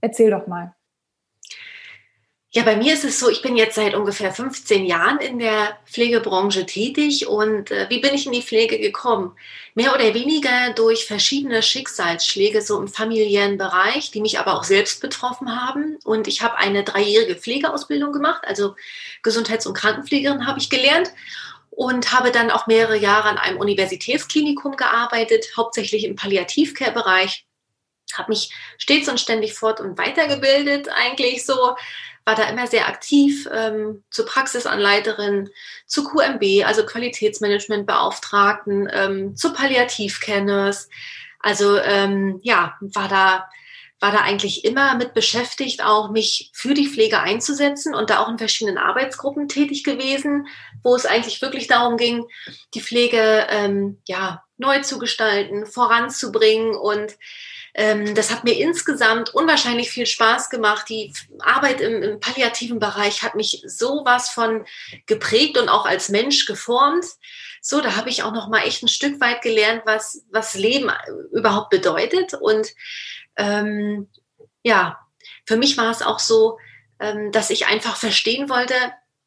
erzähl 0.00 0.30
doch 0.30 0.46
mal. 0.46 0.74
Ja, 2.52 2.64
bei 2.64 2.74
mir 2.74 2.94
ist 2.94 3.04
es 3.04 3.20
so, 3.20 3.30
ich 3.30 3.42
bin 3.42 3.54
jetzt 3.54 3.76
seit 3.76 3.94
ungefähr 3.94 4.32
15 4.32 4.84
Jahren 4.84 5.20
in 5.20 5.38
der 5.38 5.78
Pflegebranche 5.86 6.66
tätig 6.66 7.28
und 7.28 7.70
äh, 7.70 7.86
wie 7.90 8.00
bin 8.00 8.12
ich 8.12 8.26
in 8.26 8.32
die 8.32 8.42
Pflege 8.42 8.80
gekommen? 8.80 9.36
Mehr 9.76 9.94
oder 9.94 10.14
weniger 10.14 10.72
durch 10.74 11.06
verschiedene 11.06 11.62
Schicksalsschläge 11.62 12.60
so 12.60 12.80
im 12.80 12.88
familiären 12.88 13.56
Bereich, 13.56 14.10
die 14.10 14.20
mich 14.20 14.40
aber 14.40 14.54
auch 14.58 14.64
selbst 14.64 15.00
betroffen 15.00 15.62
haben. 15.62 15.96
Und 16.02 16.26
ich 16.26 16.42
habe 16.42 16.56
eine 16.56 16.82
dreijährige 16.82 17.36
Pflegeausbildung 17.36 18.12
gemacht, 18.12 18.42
also 18.44 18.74
Gesundheits- 19.22 19.68
und 19.68 19.74
Krankenpflegerin 19.74 20.44
habe 20.44 20.58
ich 20.58 20.70
gelernt 20.70 21.12
und 21.80 22.12
habe 22.12 22.30
dann 22.30 22.50
auch 22.50 22.66
mehrere 22.66 22.98
Jahre 22.98 23.30
an 23.30 23.38
einem 23.38 23.56
Universitätsklinikum 23.56 24.76
gearbeitet, 24.76 25.46
hauptsächlich 25.56 26.04
im 26.04 26.14
Palliativcare-Bereich. 26.14 27.46
Habe 28.12 28.32
mich 28.32 28.52
stets 28.76 29.08
und 29.08 29.18
ständig 29.18 29.54
fort 29.54 29.80
und 29.80 29.96
weitergebildet, 29.96 30.90
eigentlich 30.90 31.46
so 31.46 31.74
war 32.26 32.34
da 32.34 32.50
immer 32.50 32.66
sehr 32.66 32.86
aktiv 32.86 33.48
ähm, 33.50 34.04
zur 34.10 34.26
Praxisanleiterin, 34.26 35.48
zu 35.86 36.04
QMB, 36.04 36.66
also 36.66 36.84
Qualitätsmanagementbeauftragten, 36.84 38.86
ähm, 38.92 39.34
zu 39.34 39.54
Palliativkenners. 39.54 40.90
Also 41.38 41.78
ähm, 41.78 42.40
ja, 42.42 42.76
war 42.82 43.08
da 43.08 43.48
war 44.00 44.12
da 44.12 44.22
eigentlich 44.22 44.64
immer 44.64 44.94
mit 44.96 45.12
beschäftigt, 45.12 45.84
auch 45.84 46.10
mich 46.10 46.50
für 46.54 46.72
die 46.74 46.88
Pflege 46.88 47.20
einzusetzen 47.20 47.94
und 47.94 48.10
da 48.10 48.20
auch 48.20 48.28
in 48.28 48.38
verschiedenen 48.38 48.78
Arbeitsgruppen 48.78 49.46
tätig 49.46 49.84
gewesen, 49.84 50.48
wo 50.82 50.96
es 50.96 51.04
eigentlich 51.04 51.42
wirklich 51.42 51.66
darum 51.66 51.98
ging, 51.98 52.26
die 52.74 52.80
Pflege 52.80 53.46
ähm, 53.50 54.00
ja 54.08 54.42
neu 54.56 54.80
zu 54.80 54.98
gestalten, 54.98 55.66
voranzubringen 55.66 56.74
und 56.74 57.16
das 57.74 58.32
hat 58.32 58.44
mir 58.44 58.58
insgesamt 58.58 59.34
unwahrscheinlich 59.34 59.90
viel 59.90 60.06
Spaß 60.06 60.50
gemacht. 60.50 60.88
Die 60.88 61.12
Arbeit 61.38 61.80
im, 61.80 62.02
im 62.02 62.20
palliativen 62.20 62.78
Bereich 62.78 63.22
hat 63.22 63.34
mich 63.34 63.62
sowas 63.66 64.30
von 64.30 64.64
geprägt 65.06 65.56
und 65.56 65.68
auch 65.68 65.86
als 65.86 66.08
Mensch 66.08 66.46
geformt. 66.46 67.04
So, 67.60 67.80
da 67.80 67.96
habe 67.96 68.08
ich 68.08 68.22
auch 68.22 68.32
noch 68.32 68.48
mal 68.48 68.62
echt 68.62 68.82
ein 68.82 68.88
Stück 68.88 69.20
weit 69.20 69.42
gelernt, 69.42 69.82
was, 69.84 70.24
was 70.30 70.54
Leben 70.54 70.90
überhaupt 71.32 71.70
bedeutet. 71.70 72.34
Und 72.34 72.68
ähm, 73.36 74.08
ja, 74.62 74.98
für 75.46 75.56
mich 75.56 75.76
war 75.76 75.90
es 75.90 76.02
auch 76.02 76.18
so, 76.18 76.58
ähm, 76.98 77.32
dass 77.32 77.50
ich 77.50 77.66
einfach 77.66 77.96
verstehen 77.96 78.48
wollte, 78.48 78.74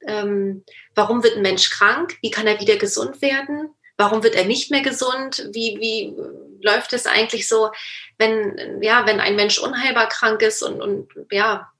ähm, 0.05 0.63
warum 0.95 1.23
wird 1.23 1.37
ein 1.37 1.41
Mensch 1.41 1.69
krank? 1.69 2.17
Wie 2.21 2.31
kann 2.31 2.47
er 2.47 2.59
wieder 2.59 2.75
gesund 2.75 3.21
werden? 3.21 3.69
Warum 3.97 4.23
wird 4.23 4.35
er 4.35 4.45
nicht 4.45 4.71
mehr 4.71 4.81
gesund? 4.81 5.47
Wie, 5.51 5.77
wie 5.79 6.15
läuft 6.63 6.93
es 6.93 7.05
eigentlich 7.05 7.47
so, 7.47 7.71
wenn, 8.17 8.81
ja, 8.81 9.05
wenn 9.05 9.19
ein 9.19 9.35
Mensch 9.35 9.59
unheilbar 9.59 10.09
krank 10.09 10.41
ist 10.41 10.63
und, 10.63 10.81
und 10.81 11.09
ja, 11.31 11.71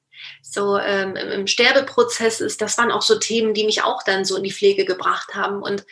so 0.42 0.78
ähm, 0.78 1.16
im 1.16 1.48
Sterbeprozess 1.48 2.42
ist? 2.42 2.62
Das 2.62 2.78
waren 2.78 2.92
auch 2.92 3.02
so 3.02 3.18
Themen, 3.18 3.54
die 3.54 3.66
mich 3.66 3.84
auch 3.84 4.04
dann 4.04 4.26
so 4.26 4.38
in 4.38 4.44
die 4.44 4.54
Pflege 4.54 4.86
gebracht 4.86 5.36
haben. 5.36 5.62
Und 5.62 5.86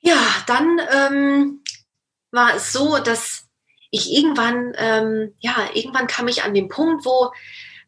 ja, 0.00 0.20
dann 0.46 0.80
ähm, 0.92 1.64
war 2.30 2.54
es 2.56 2.72
so, 2.72 2.98
dass 2.98 3.46
ich 3.90 4.10
irgendwann, 4.10 4.72
ähm, 4.76 5.34
ja, 5.38 5.68
irgendwann 5.74 6.06
kam 6.06 6.26
ich 6.26 6.42
an 6.42 6.54
den 6.54 6.68
Punkt, 6.68 7.04
wo, 7.04 7.32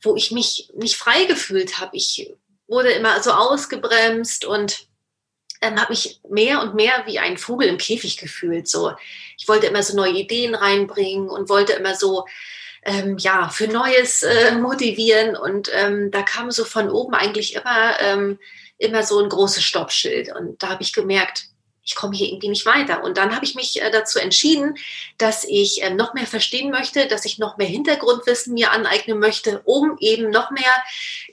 wo 0.03 0.17
ich 0.17 0.31
mich 0.31 0.71
nicht 0.75 0.97
frei 0.97 1.25
gefühlt 1.25 1.81
habe. 1.81 1.97
Ich 1.97 2.31
wurde 2.69 2.93
immer 2.93 3.23
so 3.23 3.33
ausgebremst 3.33 4.45
und 4.45 4.87
ähm, 5.65 5.81
habe 5.81 5.93
mich 5.93 6.21
mehr 6.29 6.61
und 6.61 6.75
mehr 6.75 7.05
wie 7.07 7.19
ein 7.19 7.39
Vogel 7.39 7.69
im 7.69 7.79
Käfig 7.79 8.19
gefühlt. 8.19 8.69
So, 8.69 8.93
ich 9.37 9.49
wollte 9.49 9.67
immer 9.67 9.83
so 9.83 9.97
neue 9.97 10.13
Ideen 10.13 10.55
reinbringen 10.55 11.29
und 11.29 11.49
wollte 11.49 11.73
immer 11.73 11.95
so 11.95 12.27
ähm, 12.85 13.17
ja 13.19 13.49
für 13.49 13.67
Neues 13.67 14.23
äh, 14.23 14.55
motivieren 14.57 15.37
und 15.37 15.71
ähm, 15.73 16.11
da 16.11 16.23
kam 16.23 16.51
so 16.51 16.65
von 16.65 16.91
oben 16.91 17.15
eigentlich 17.15 17.55
immer 17.55 18.01
ähm, 18.01 18.39
immer 18.77 19.03
so 19.03 19.23
ein 19.23 19.29
großes 19.29 19.65
Stoppschild 19.65 20.35
und 20.35 20.63
da 20.63 20.69
habe 20.69 20.83
ich 20.83 20.93
gemerkt, 20.93 21.47
ich 21.85 21.95
komme 21.95 22.17
hier 22.17 22.29
irgendwie 22.29 22.49
nicht 22.49 22.65
weiter. 22.67 23.05
Und 23.05 23.19
dann 23.19 23.35
habe 23.35 23.45
ich 23.45 23.55
mich 23.55 23.81
äh, 23.81 23.91
dazu 23.91 24.19
entschieden, 24.19 24.77
dass 25.19 25.45
ich 25.45 25.83
äh, 25.83 25.91
noch 25.91 26.15
mehr 26.15 26.27
verstehen 26.27 26.71
möchte, 26.71 27.07
dass 27.07 27.25
ich 27.25 27.39
noch 27.39 27.59
mehr 27.59 27.67
Hintergrundwissen 27.67 28.55
mir 28.55 28.73
aneignen 28.73 29.19
möchte, 29.19 29.61
um 29.65 29.97
eben 30.01 30.31
noch 30.31 30.51
mehr 30.51 30.83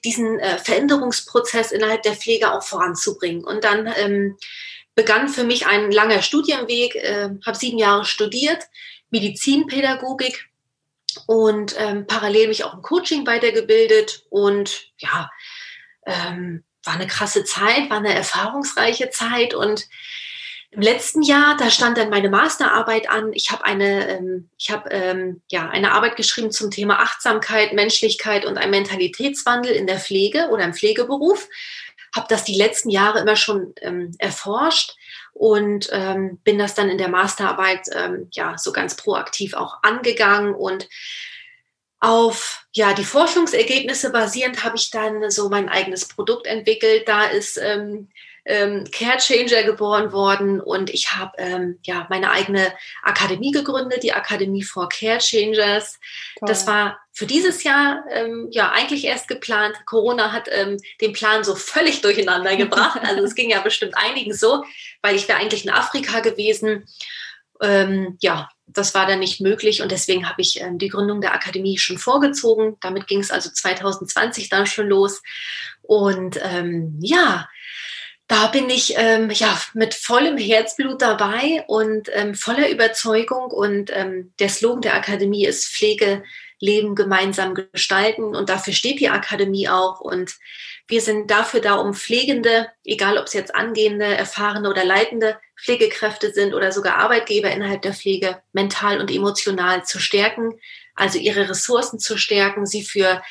diesen 0.03 0.39
äh, 0.39 0.57
Veränderungsprozess 0.57 1.71
innerhalb 1.71 2.03
der 2.03 2.15
Pflege 2.15 2.51
auch 2.53 2.63
voranzubringen. 2.63 3.45
Und 3.45 3.63
dann 3.63 3.91
ähm, 3.97 4.37
begann 4.93 5.29
für 5.29 5.45
mich 5.45 5.67
ein 5.67 5.89
langer 5.89 6.21
Studienweg, 6.21 7.01
habe 7.45 7.57
sieben 7.57 7.77
Jahre 7.77 8.03
studiert, 8.03 8.61
Medizinpädagogik 9.09 10.49
und 11.27 11.75
ähm, 11.77 12.05
parallel 12.07 12.49
mich 12.49 12.65
auch 12.65 12.73
im 12.73 12.81
Coaching 12.81 13.25
weitergebildet 13.25 14.25
und 14.29 14.91
ja, 14.97 15.31
ähm, 16.05 16.65
war 16.83 16.95
eine 16.95 17.07
krasse 17.07 17.45
Zeit, 17.45 17.89
war 17.89 17.97
eine 17.97 18.13
erfahrungsreiche 18.13 19.09
Zeit 19.11 19.53
und 19.53 19.87
im 20.71 20.81
letzten 20.81 21.21
Jahr, 21.21 21.57
da 21.57 21.69
stand 21.69 21.97
dann 21.97 22.09
meine 22.09 22.29
Masterarbeit 22.29 23.09
an. 23.09 23.33
Ich 23.33 23.51
habe 23.51 23.65
eine, 23.65 24.07
ähm, 24.07 24.49
ich 24.57 24.73
ähm, 24.89 25.41
ja 25.49 25.69
eine 25.69 25.91
Arbeit 25.91 26.15
geschrieben 26.15 26.49
zum 26.49 26.71
Thema 26.71 26.99
Achtsamkeit, 26.99 27.73
Menschlichkeit 27.73 28.45
und 28.45 28.57
ein 28.57 28.69
Mentalitätswandel 28.69 29.73
in 29.73 29.85
der 29.85 29.99
Pflege 29.99 30.47
oder 30.49 30.63
im 30.63 30.73
Pflegeberuf. 30.73 31.49
Habe 32.15 32.27
das 32.29 32.45
die 32.45 32.55
letzten 32.55 32.89
Jahre 32.89 33.19
immer 33.19 33.35
schon 33.35 33.73
ähm, 33.81 34.15
erforscht 34.17 34.95
und 35.33 35.89
ähm, 35.91 36.39
bin 36.45 36.57
das 36.57 36.73
dann 36.73 36.89
in 36.89 36.97
der 36.97 37.09
Masterarbeit 37.09 37.87
ähm, 37.93 38.29
ja 38.31 38.57
so 38.57 38.71
ganz 38.71 38.95
proaktiv 38.95 39.53
auch 39.53 39.83
angegangen 39.83 40.55
und 40.55 40.87
auf 41.99 42.65
ja 42.73 42.93
die 42.93 43.05
Forschungsergebnisse 43.05 44.11
basierend 44.11 44.63
habe 44.63 44.77
ich 44.77 44.89
dann 44.89 45.29
so 45.31 45.49
mein 45.49 45.67
eigenes 45.67 46.07
Produkt 46.07 46.47
entwickelt. 46.47 47.09
Da 47.09 47.25
ist 47.25 47.57
ähm, 47.61 48.07
ähm, 48.45 48.85
Care 48.91 49.17
Changer 49.17 49.63
geboren 49.63 50.11
worden 50.11 50.59
und 50.59 50.89
ich 50.89 51.13
habe 51.13 51.31
ähm, 51.37 51.79
ja 51.83 52.07
meine 52.09 52.31
eigene 52.31 52.73
Akademie 53.03 53.51
gegründet, 53.51 54.03
die 54.03 54.13
Akademie 54.13 54.63
for 54.63 54.89
Care 54.89 55.19
Changers. 55.19 55.99
Toll. 56.39 56.47
Das 56.47 56.65
war 56.65 56.99
für 57.13 57.25
dieses 57.25 57.63
Jahr 57.63 58.03
ähm, 58.09 58.47
ja 58.51 58.71
eigentlich 58.71 59.05
erst 59.05 59.27
geplant. 59.27 59.75
Corona 59.85 60.31
hat 60.31 60.47
ähm, 60.51 60.77
den 61.01 61.13
Plan 61.13 61.43
so 61.43 61.55
völlig 61.55 62.01
durcheinander 62.01 62.55
gebracht. 62.55 62.99
Also 63.11 63.23
es 63.23 63.35
ging 63.35 63.49
ja 63.49 63.59
bestimmt 63.59 63.95
einigen 63.95 64.33
so, 64.33 64.63
weil 65.01 65.15
ich 65.15 65.27
wäre 65.27 65.39
eigentlich 65.39 65.65
in 65.65 65.71
Afrika 65.71 66.21
gewesen. 66.21 66.87
Ähm, 67.61 68.17
ja, 68.21 68.49
das 68.67 68.95
war 68.95 69.05
dann 69.05 69.19
nicht 69.19 69.41
möglich 69.41 69.81
und 69.81 69.91
deswegen 69.91 70.27
habe 70.29 70.41
ich 70.41 70.61
ähm, 70.61 70.77
die 70.77 70.87
Gründung 70.87 71.21
der 71.21 71.33
Akademie 71.33 71.77
schon 71.77 71.97
vorgezogen. 71.97 72.77
Damit 72.79 73.07
ging 73.07 73.19
es 73.19 73.31
also 73.31 73.49
2020 73.49 74.49
dann 74.49 74.65
schon 74.65 74.87
los. 74.87 75.21
Und 75.81 76.39
ähm, 76.41 76.97
ja, 77.01 77.49
da 78.31 78.47
bin 78.47 78.69
ich 78.69 78.93
ähm, 78.95 79.29
ja 79.29 79.59
mit 79.73 79.93
vollem 79.93 80.37
Herzblut 80.37 81.01
dabei 81.01 81.65
und 81.67 82.07
ähm, 82.13 82.33
voller 82.33 82.69
Überzeugung. 82.69 83.51
Und 83.51 83.91
ähm, 83.93 84.31
der 84.39 84.47
Slogan 84.47 84.81
der 84.81 84.95
Akademie 84.95 85.45
ist 85.45 85.67
Pflege, 85.67 86.23
Leben 86.57 86.95
gemeinsam 86.95 87.55
gestalten. 87.55 88.33
Und 88.33 88.47
dafür 88.47 88.71
steht 88.71 89.01
die 89.01 89.09
Akademie 89.09 89.67
auch. 89.67 89.99
Und 89.99 90.37
wir 90.87 91.01
sind 91.01 91.29
dafür 91.29 91.59
da, 91.59 91.73
um 91.73 91.93
Pflegende, 91.93 92.69
egal 92.85 93.17
ob 93.17 93.25
es 93.25 93.33
jetzt 93.33 93.53
angehende, 93.53 94.05
erfahrene 94.05 94.69
oder 94.69 94.85
leitende 94.85 95.37
Pflegekräfte 95.61 96.31
sind 96.31 96.53
oder 96.53 96.71
sogar 96.71 96.95
Arbeitgeber 96.95 97.51
innerhalb 97.51 97.81
der 97.81 97.93
Pflege, 97.93 98.41
mental 98.53 99.01
und 99.01 99.11
emotional 99.11 99.83
zu 99.83 99.99
stärken, 99.99 100.57
also 100.95 101.19
ihre 101.19 101.49
Ressourcen 101.49 101.99
zu 101.99 102.17
stärken, 102.17 102.65
sie 102.65 102.83
für 102.83 103.21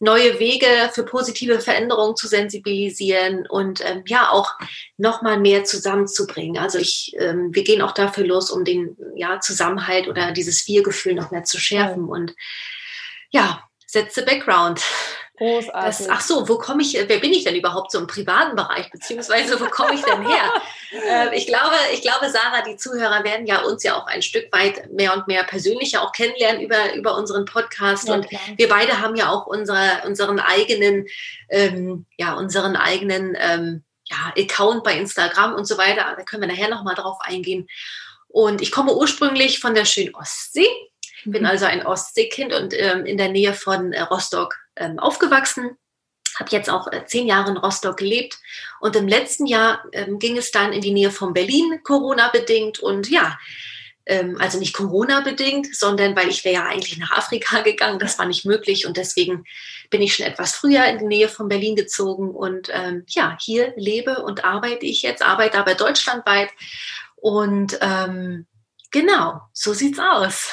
neue 0.00 0.38
Wege 0.38 0.90
für 0.92 1.02
positive 1.02 1.60
Veränderungen 1.60 2.16
zu 2.16 2.28
sensibilisieren 2.28 3.46
und 3.48 3.84
ähm, 3.84 4.04
ja 4.06 4.30
auch 4.30 4.52
nochmal 4.96 5.38
mehr 5.40 5.64
zusammenzubringen. 5.64 6.58
Also 6.58 6.78
ich, 6.78 7.14
ähm, 7.18 7.48
wir 7.52 7.64
gehen 7.64 7.82
auch 7.82 7.92
dafür 7.92 8.24
los, 8.24 8.50
um 8.50 8.64
den 8.64 8.96
ja, 9.16 9.40
Zusammenhalt 9.40 10.08
oder 10.08 10.32
dieses 10.32 10.66
Wir-Gefühl 10.68 11.14
noch 11.14 11.30
mehr 11.30 11.44
zu 11.44 11.58
schärfen. 11.58 12.04
Und 12.08 12.34
ja, 13.30 13.64
setze 13.86 14.24
Background. 14.24 14.82
Großartig. 15.38 16.06
Das, 16.06 16.08
ach 16.08 16.20
so, 16.20 16.48
wo 16.48 16.58
komme 16.58 16.82
ich, 16.82 16.94
wer 16.94 17.18
bin 17.18 17.32
ich 17.32 17.44
denn 17.44 17.54
überhaupt 17.54 17.92
so 17.92 17.98
im 17.98 18.08
privaten 18.08 18.56
Bereich, 18.56 18.90
beziehungsweise 18.90 19.60
wo 19.60 19.66
komme 19.66 19.94
ich 19.94 20.02
denn 20.02 20.26
her? 20.26 20.52
äh, 21.30 21.36
ich 21.36 21.46
glaube, 21.46 21.76
ich 21.92 22.02
glaube, 22.02 22.28
Sarah, 22.28 22.62
die 22.62 22.76
Zuhörer 22.76 23.22
werden 23.22 23.46
ja 23.46 23.62
uns 23.62 23.84
ja 23.84 23.96
auch 23.96 24.06
ein 24.08 24.22
Stück 24.22 24.52
weit 24.52 24.90
mehr 24.92 25.14
und 25.14 25.28
mehr 25.28 25.44
persönlicher 25.44 26.02
auch 26.02 26.12
kennenlernen 26.12 26.60
über, 26.60 26.94
über 26.94 27.16
unseren 27.16 27.44
Podcast. 27.44 28.08
Ja, 28.08 28.14
und 28.14 28.28
klar. 28.28 28.40
wir 28.56 28.68
beide 28.68 29.00
haben 29.00 29.14
ja 29.14 29.30
auch 29.30 29.46
unsere, 29.46 30.02
unseren 30.04 30.40
eigenen, 30.40 31.06
ähm, 31.48 32.04
ja, 32.16 32.34
unseren 32.34 32.74
eigenen 32.74 33.36
ähm, 33.38 33.84
ja, 34.06 34.32
Account 34.36 34.82
bei 34.82 34.94
Instagram 34.94 35.54
und 35.54 35.66
so 35.66 35.78
weiter. 35.78 36.14
Da 36.16 36.22
können 36.24 36.42
wir 36.42 36.48
nachher 36.48 36.68
nochmal 36.68 36.96
drauf 36.96 37.18
eingehen. 37.20 37.68
Und 38.26 38.60
ich 38.60 38.72
komme 38.72 38.92
ursprünglich 38.92 39.60
von 39.60 39.74
der 39.74 39.84
schönen 39.84 40.14
Ostsee 40.14 40.68
bin 41.24 41.42
mhm. 41.42 41.48
also 41.48 41.66
ein 41.66 41.84
Ostseekind 41.84 42.52
und 42.52 42.74
ähm, 42.74 43.04
in 43.06 43.16
der 43.16 43.28
Nähe 43.28 43.52
von 43.52 43.92
äh, 43.92 44.02
Rostock 44.02 44.56
ähm, 44.78 44.98
aufgewachsen. 44.98 45.76
Habe 46.36 46.50
jetzt 46.50 46.70
auch 46.70 46.90
äh, 46.92 47.04
zehn 47.06 47.26
Jahre 47.26 47.50
in 47.50 47.56
Rostock 47.56 47.96
gelebt. 47.96 48.38
Und 48.80 48.96
im 48.96 49.08
letzten 49.08 49.46
Jahr 49.46 49.84
ähm, 49.92 50.18
ging 50.18 50.36
es 50.36 50.50
dann 50.50 50.72
in 50.72 50.80
die 50.80 50.92
Nähe 50.92 51.10
von 51.10 51.32
Berlin, 51.32 51.80
Corona-bedingt. 51.82 52.78
Und 52.78 53.10
ja, 53.10 53.38
ähm, 54.06 54.36
also 54.40 54.58
nicht 54.58 54.74
Corona-bedingt, 54.74 55.74
sondern 55.74 56.16
weil 56.16 56.28
ich 56.28 56.44
wäre 56.44 56.54
ja 56.54 56.66
eigentlich 56.66 56.98
nach 56.98 57.12
Afrika 57.12 57.60
gegangen. 57.62 57.98
Das 57.98 58.18
war 58.18 58.26
nicht 58.26 58.44
möglich. 58.44 58.86
Und 58.86 58.96
deswegen 58.96 59.44
bin 59.90 60.02
ich 60.02 60.14
schon 60.14 60.26
etwas 60.26 60.54
früher 60.54 60.84
in 60.86 60.98
die 60.98 61.06
Nähe 61.06 61.28
von 61.28 61.48
Berlin 61.48 61.76
gezogen. 61.76 62.30
Und 62.30 62.68
ähm, 62.72 63.04
ja, 63.08 63.36
hier 63.40 63.72
lebe 63.76 64.22
und 64.22 64.44
arbeite 64.44 64.86
ich 64.86 65.02
jetzt, 65.02 65.22
arbeite 65.22 65.58
aber 65.58 65.74
deutschlandweit. 65.74 66.50
Und 67.16 67.78
ähm, 67.80 68.46
genau, 68.90 69.40
so 69.52 69.72
sieht's 69.74 69.98
aus. 69.98 70.52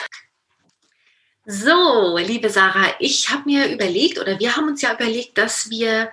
So, 1.47 2.17
liebe 2.17 2.49
Sarah, 2.49 2.95
ich 2.97 3.29
habe 3.29 3.43
mir 3.45 3.71
überlegt 3.71 4.19
oder 4.19 4.39
wir 4.39 4.55
haben 4.55 4.67
uns 4.67 4.81
ja 4.81 4.93
überlegt, 4.93 5.37
dass 5.37 5.69
wir 5.69 6.11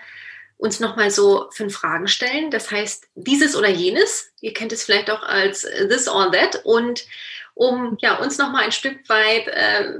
uns 0.58 0.78
nochmal 0.78 1.10
so 1.10 1.48
fünf 1.52 1.74
Fragen 1.74 2.06
stellen. 2.06 2.50
Das 2.50 2.70
heißt, 2.70 3.08
dieses 3.14 3.56
oder 3.56 3.70
jenes. 3.70 4.30
Ihr 4.42 4.52
kennt 4.52 4.72
es 4.72 4.84
vielleicht 4.84 5.10
auch 5.10 5.22
als 5.22 5.62
this 5.62 6.06
or 6.06 6.30
that. 6.32 6.60
Und 6.64 7.06
um 7.54 7.96
ja, 8.00 8.16
uns 8.16 8.36
nochmal 8.36 8.64
ein 8.64 8.72
Stück 8.72 9.08
weit 9.08 9.48
äh, 9.48 9.98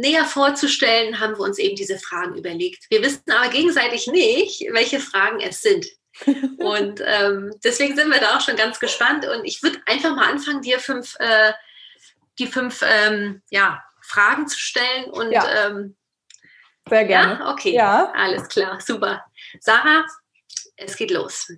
näher 0.00 0.24
vorzustellen, 0.24 1.20
haben 1.20 1.36
wir 1.36 1.44
uns 1.44 1.58
eben 1.58 1.76
diese 1.76 1.98
Fragen 1.98 2.36
überlegt. 2.36 2.86
Wir 2.88 3.02
wissen 3.02 3.30
aber 3.30 3.50
gegenseitig 3.50 4.06
nicht, 4.06 4.64
welche 4.72 4.98
Fragen 4.98 5.40
es 5.40 5.60
sind. 5.60 5.86
Und 6.58 7.02
ähm, 7.04 7.54
deswegen 7.62 7.96
sind 7.96 8.10
wir 8.10 8.20
da 8.20 8.36
auch 8.36 8.40
schon 8.40 8.56
ganz 8.56 8.80
gespannt. 8.80 9.26
Und 9.26 9.44
ich 9.44 9.62
würde 9.62 9.78
einfach 9.84 10.16
mal 10.16 10.30
anfangen, 10.30 10.62
dir 10.62 10.78
fünf, 10.78 11.16
äh, 11.18 11.52
die 12.38 12.46
fünf 12.46 12.82
ähm, 12.82 13.42
ja, 13.50 13.82
Fragen 14.10 14.48
zu 14.48 14.58
stellen 14.58 15.10
und 15.10 15.30
ja. 15.30 15.68
ähm, 15.68 15.96
sehr 16.88 17.04
gerne. 17.04 17.34
Ja, 17.34 17.52
okay, 17.52 17.72
ja. 17.72 18.12
alles 18.14 18.48
klar, 18.48 18.80
super. 18.80 19.24
Sarah, 19.60 20.04
es 20.76 20.96
geht 20.96 21.10
los. 21.10 21.48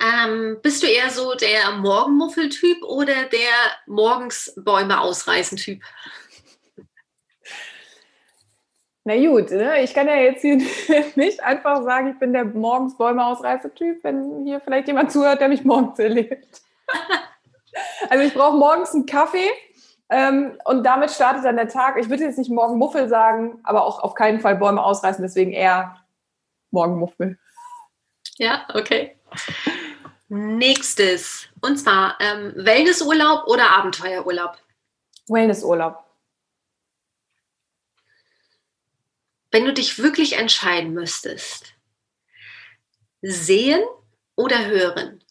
Ähm, 0.00 0.58
bist 0.62 0.82
du 0.82 0.86
eher 0.86 1.10
so 1.10 1.34
der 1.34 1.72
Morgenmuffel-Typ 1.72 2.82
oder 2.82 3.24
der 3.24 3.52
morgens 3.86 4.52
Bäume 4.56 5.00
ausreißen 5.00 5.58
Typ? 5.58 5.82
Na 9.06 9.16
gut, 9.16 9.50
ne? 9.50 9.82
ich 9.82 9.92
kann 9.92 10.08
ja 10.08 10.16
jetzt 10.16 10.40
hier 10.40 10.56
nicht 11.14 11.42
einfach 11.42 11.82
sagen, 11.82 12.12
ich 12.12 12.18
bin 12.18 12.32
der 12.32 12.46
morgens 12.46 12.96
Bäume 12.96 13.26
ausreißer 13.26 13.74
Typ, 13.74 14.02
wenn 14.02 14.46
hier 14.46 14.60
vielleicht 14.60 14.86
jemand 14.88 15.12
zuhört, 15.12 15.42
der 15.42 15.48
mich 15.48 15.64
morgens 15.64 15.98
erlebt. 15.98 16.62
also 18.08 18.24
ich 18.24 18.32
brauche 18.32 18.56
morgens 18.56 18.94
einen 18.94 19.04
Kaffee 19.04 19.50
ähm, 20.10 20.58
und 20.64 20.84
damit 20.84 21.10
startet 21.10 21.44
dann 21.44 21.56
der 21.56 21.68
Tag. 21.68 21.96
Ich 21.98 22.08
würde 22.08 22.24
jetzt 22.24 22.38
nicht 22.38 22.50
morgen 22.50 22.78
Muffel 22.78 23.08
sagen, 23.08 23.60
aber 23.62 23.84
auch 23.84 24.00
auf 24.00 24.14
keinen 24.14 24.40
Fall 24.40 24.56
Bäume 24.56 24.82
ausreißen, 24.82 25.22
deswegen 25.22 25.52
eher 25.52 26.04
morgen 26.70 26.98
Muffel. 26.98 27.38
Ja, 28.36 28.66
okay. 28.74 29.16
Nächstes. 30.28 31.48
Und 31.60 31.78
zwar 31.78 32.18
ähm, 32.20 32.52
Wellnessurlaub 32.56 33.46
oder 33.46 33.70
Abenteuerurlaub? 33.70 34.58
Wellnessurlaub. 35.28 36.04
Wenn 39.50 39.64
du 39.64 39.72
dich 39.72 39.98
wirklich 39.98 40.36
entscheiden 40.36 40.92
müsstest, 40.94 41.74
sehen 43.22 43.82
oder 44.34 44.66
hören? 44.66 45.22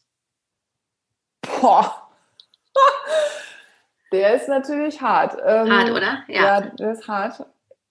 Boah. 1.41 2.02
Der 4.13 4.35
ist 4.35 4.47
natürlich 4.47 5.01
hart. 5.01 5.33
Ähm, 5.43 5.71
hart, 5.71 5.89
oder? 5.89 6.23
Ja. 6.27 6.43
ja, 6.43 6.61
der 6.61 6.91
ist 6.91 7.07
hart. 7.07 7.43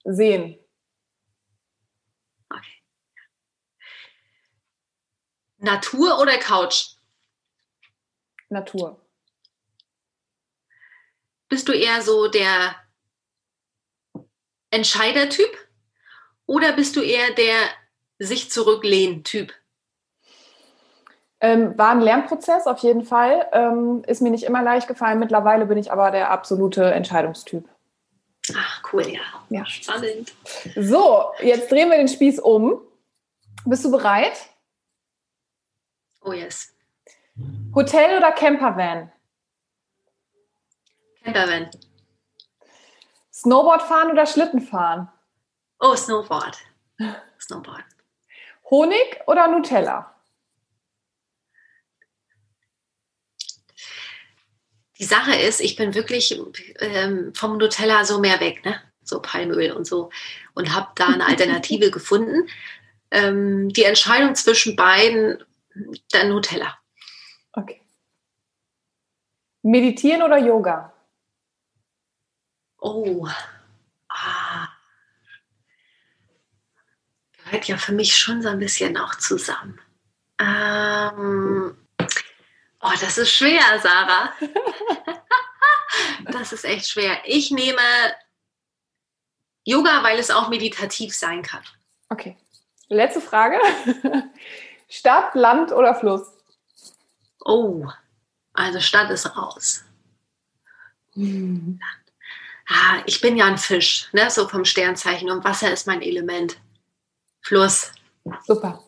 Sehen. 0.04 0.56
Okay. 2.48 2.82
Natur 5.58 6.20
oder 6.20 6.38
Couch? 6.38 6.94
Natur. 8.50 9.04
Bist 11.48 11.66
du 11.66 11.72
eher 11.72 12.00
so 12.02 12.28
der 12.28 12.76
Entscheider-Typ 14.70 15.68
oder 16.46 16.72
bist 16.72 16.94
du 16.94 17.00
eher 17.00 17.32
der 17.34 17.68
sich 18.20 18.48
zurücklehnen 18.48 19.24
Typ? 19.24 19.52
Ähm, 21.44 21.76
war 21.76 21.90
ein 21.90 22.00
Lernprozess 22.00 22.68
auf 22.68 22.78
jeden 22.78 23.04
Fall. 23.04 23.48
Ähm, 23.52 24.04
ist 24.06 24.22
mir 24.22 24.30
nicht 24.30 24.44
immer 24.44 24.62
leicht 24.62 24.86
gefallen. 24.86 25.18
Mittlerweile 25.18 25.66
bin 25.66 25.76
ich 25.76 25.90
aber 25.90 26.12
der 26.12 26.30
absolute 26.30 26.84
Entscheidungstyp. 26.92 27.68
Ach, 28.54 28.82
cool, 28.92 29.08
ja. 29.08 29.20
ja. 29.50 29.66
Spannend. 29.66 30.32
So, 30.76 31.32
jetzt 31.40 31.70
drehen 31.70 31.90
wir 31.90 31.96
den 31.96 32.06
Spieß 32.06 32.38
um. 32.38 32.80
Bist 33.64 33.84
du 33.84 33.90
bereit? 33.90 34.50
Oh 36.24 36.32
yes. 36.32 36.72
Hotel 37.74 38.16
oder 38.18 38.30
Campervan? 38.30 39.10
Campervan. 41.24 41.70
Snowboard 43.32 43.82
fahren 43.82 44.12
oder 44.12 44.26
Schlitten 44.26 44.60
fahren? 44.60 45.08
Oh, 45.80 45.96
Snowboard. 45.96 46.56
Snowboard. 47.40 47.84
Honig 48.70 49.20
oder 49.26 49.48
Nutella? 49.48 50.11
Die 54.98 55.04
Sache 55.04 55.34
ist, 55.34 55.60
ich 55.60 55.76
bin 55.76 55.94
wirklich 55.94 56.38
ähm, 56.80 57.34
vom 57.34 57.58
Nutella 57.58 58.04
so 58.04 58.20
mehr 58.20 58.40
weg, 58.40 58.64
ne? 58.64 58.80
so 59.04 59.20
Palmöl 59.20 59.72
und 59.72 59.86
so, 59.86 60.10
und 60.54 60.74
habe 60.74 60.92
da 60.94 61.08
eine 61.08 61.26
Alternative 61.26 61.90
gefunden. 61.92 62.48
Ähm, 63.10 63.68
die 63.70 63.84
Entscheidung 63.84 64.34
zwischen 64.34 64.76
beiden, 64.76 65.42
dann 66.12 66.28
Nutella. 66.28 66.78
Okay. 67.52 67.80
Meditieren 69.62 70.22
oder 70.22 70.38
Yoga? 70.38 70.92
Oh, 72.78 73.28
ah 74.08 74.68
gehört 77.52 77.68
ja 77.68 77.76
für 77.76 77.92
mich 77.92 78.16
schon 78.16 78.40
so 78.40 78.48
ein 78.48 78.58
bisschen 78.58 78.96
auch 78.96 79.14
zusammen. 79.16 79.78
Ähm, 80.40 81.76
oh, 82.82 82.92
das 83.00 83.18
ist 83.18 83.32
schwer, 83.32 83.62
Sarah. 83.80 84.32
das 86.32 86.52
ist 86.52 86.64
echt 86.64 86.88
schwer. 86.88 87.18
Ich 87.24 87.50
nehme 87.50 87.80
Yoga, 89.64 90.02
weil 90.02 90.18
es 90.18 90.30
auch 90.30 90.48
meditativ 90.48 91.14
sein 91.14 91.42
kann. 91.42 91.62
Okay. 92.08 92.36
Letzte 92.88 93.20
Frage. 93.20 93.58
Stadt, 94.88 95.34
Land 95.34 95.72
oder 95.72 95.94
Fluss? 95.94 96.26
Oh, 97.44 97.86
also 98.52 98.80
Stadt 98.80 99.10
ist 99.10 99.36
raus. 99.36 99.84
Hm. 101.14 101.80
Ah, 102.68 103.02
ich 103.06 103.20
bin 103.20 103.36
ja 103.36 103.46
ein 103.46 103.58
Fisch, 103.58 104.08
ne, 104.12 104.30
so 104.30 104.48
vom 104.48 104.64
Sternzeichen 104.64 105.30
und 105.30 105.44
Wasser 105.44 105.72
ist 105.72 105.86
mein 105.86 106.02
Element. 106.02 106.58
Fluss. 107.40 107.92
Super. 108.46 108.82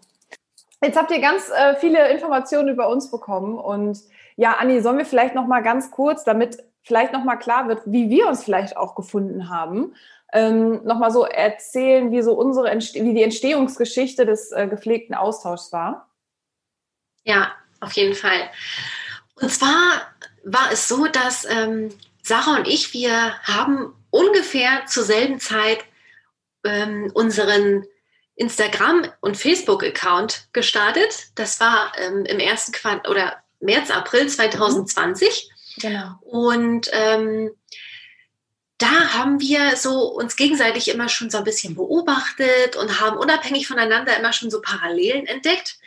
Jetzt 0.85 0.99
habt 0.99 1.11
ihr 1.11 1.21
ganz 1.21 1.49
äh, 1.49 1.77
viele 1.77 2.11
Informationen 2.11 2.69
über 2.69 2.91
uns 2.91 3.11
bekommen 3.11 3.59
und 3.59 3.99
ja, 4.37 4.57
Anni, 4.59 4.83
sollen 4.83 4.99
wir 4.99 5.07
vielleicht 5.07 5.35
noch 5.35 5.47
mal 5.47 5.63
ganz 5.63 5.91
kurz, 5.91 6.25
damit 6.25 6.63
vielleicht 6.83 7.15
noch 7.15 7.25
mal 7.25 7.37
klar 7.37 7.69
wird, 7.69 7.81
wie 7.87 8.11
wir 8.11 8.29
uns 8.29 8.45
vielleicht 8.45 8.77
auch 8.77 8.95
gefunden 8.95 9.49
haben, 9.49 9.95
ähm, 10.35 10.85
noch 10.85 10.99
mal 10.99 11.11
so 11.11 11.25
erzählen, 11.25 12.13
wie 12.13 12.21
so 12.21 12.35
unsere 12.35 12.67
wie 12.71 13.15
die 13.15 13.23
Entstehungsgeschichte 13.23 14.27
des 14.27 14.53
äh, 14.53 14.67
gepflegten 14.69 15.15
Austauschs 15.15 15.73
war? 15.73 16.11
Ja, 17.25 17.53
auf 17.81 17.93
jeden 17.93 18.15
Fall. 18.15 18.51
Und 19.41 19.51
zwar 19.51 20.03
war 20.45 20.71
es 20.71 20.87
so, 20.87 21.07
dass 21.07 21.47
ähm, 21.47 21.89
Sarah 22.23 22.57
und 22.57 22.69
ich, 22.69 22.93
wir 22.93 23.41
haben 23.43 23.95
ungefähr 24.11 24.85
zur 24.87 25.05
selben 25.05 25.41
Zeit 25.41 25.79
ähm, 26.63 27.11
unseren 27.15 27.87
Instagram- 28.37 29.11
und 29.21 29.37
Facebook-Account 29.37 30.49
gestartet. 30.53 31.29
Das 31.35 31.61
war 31.61 31.93
ähm, 31.99 32.25
im 32.25 32.39
ersten 32.39 32.73
Quartal 32.73 33.11
oder 33.11 33.37
März, 33.61 33.91
April 33.91 34.29
2020. 34.29 35.51
Genau. 35.79 36.19
Und 36.23 36.91
ähm, 36.93 37.51
da 38.79 39.15
haben 39.15 39.41
wir 39.41 39.77
so 39.77 40.09
uns 40.09 40.37
gegenseitig 40.37 40.89
immer 40.89 41.09
schon 41.09 41.31
so 41.31 41.39
ein 41.39 41.45
bisschen 41.45 41.75
beobachtet 41.75 42.77
und 42.77 43.01
haben 43.01 43.17
unabhängig 43.17 43.67
voneinander 43.69 44.19
immer 44.19 44.33
schon 44.33 44.51
so 44.51 44.61
Parallelen 44.61 45.27
entdeckt. 45.27 45.79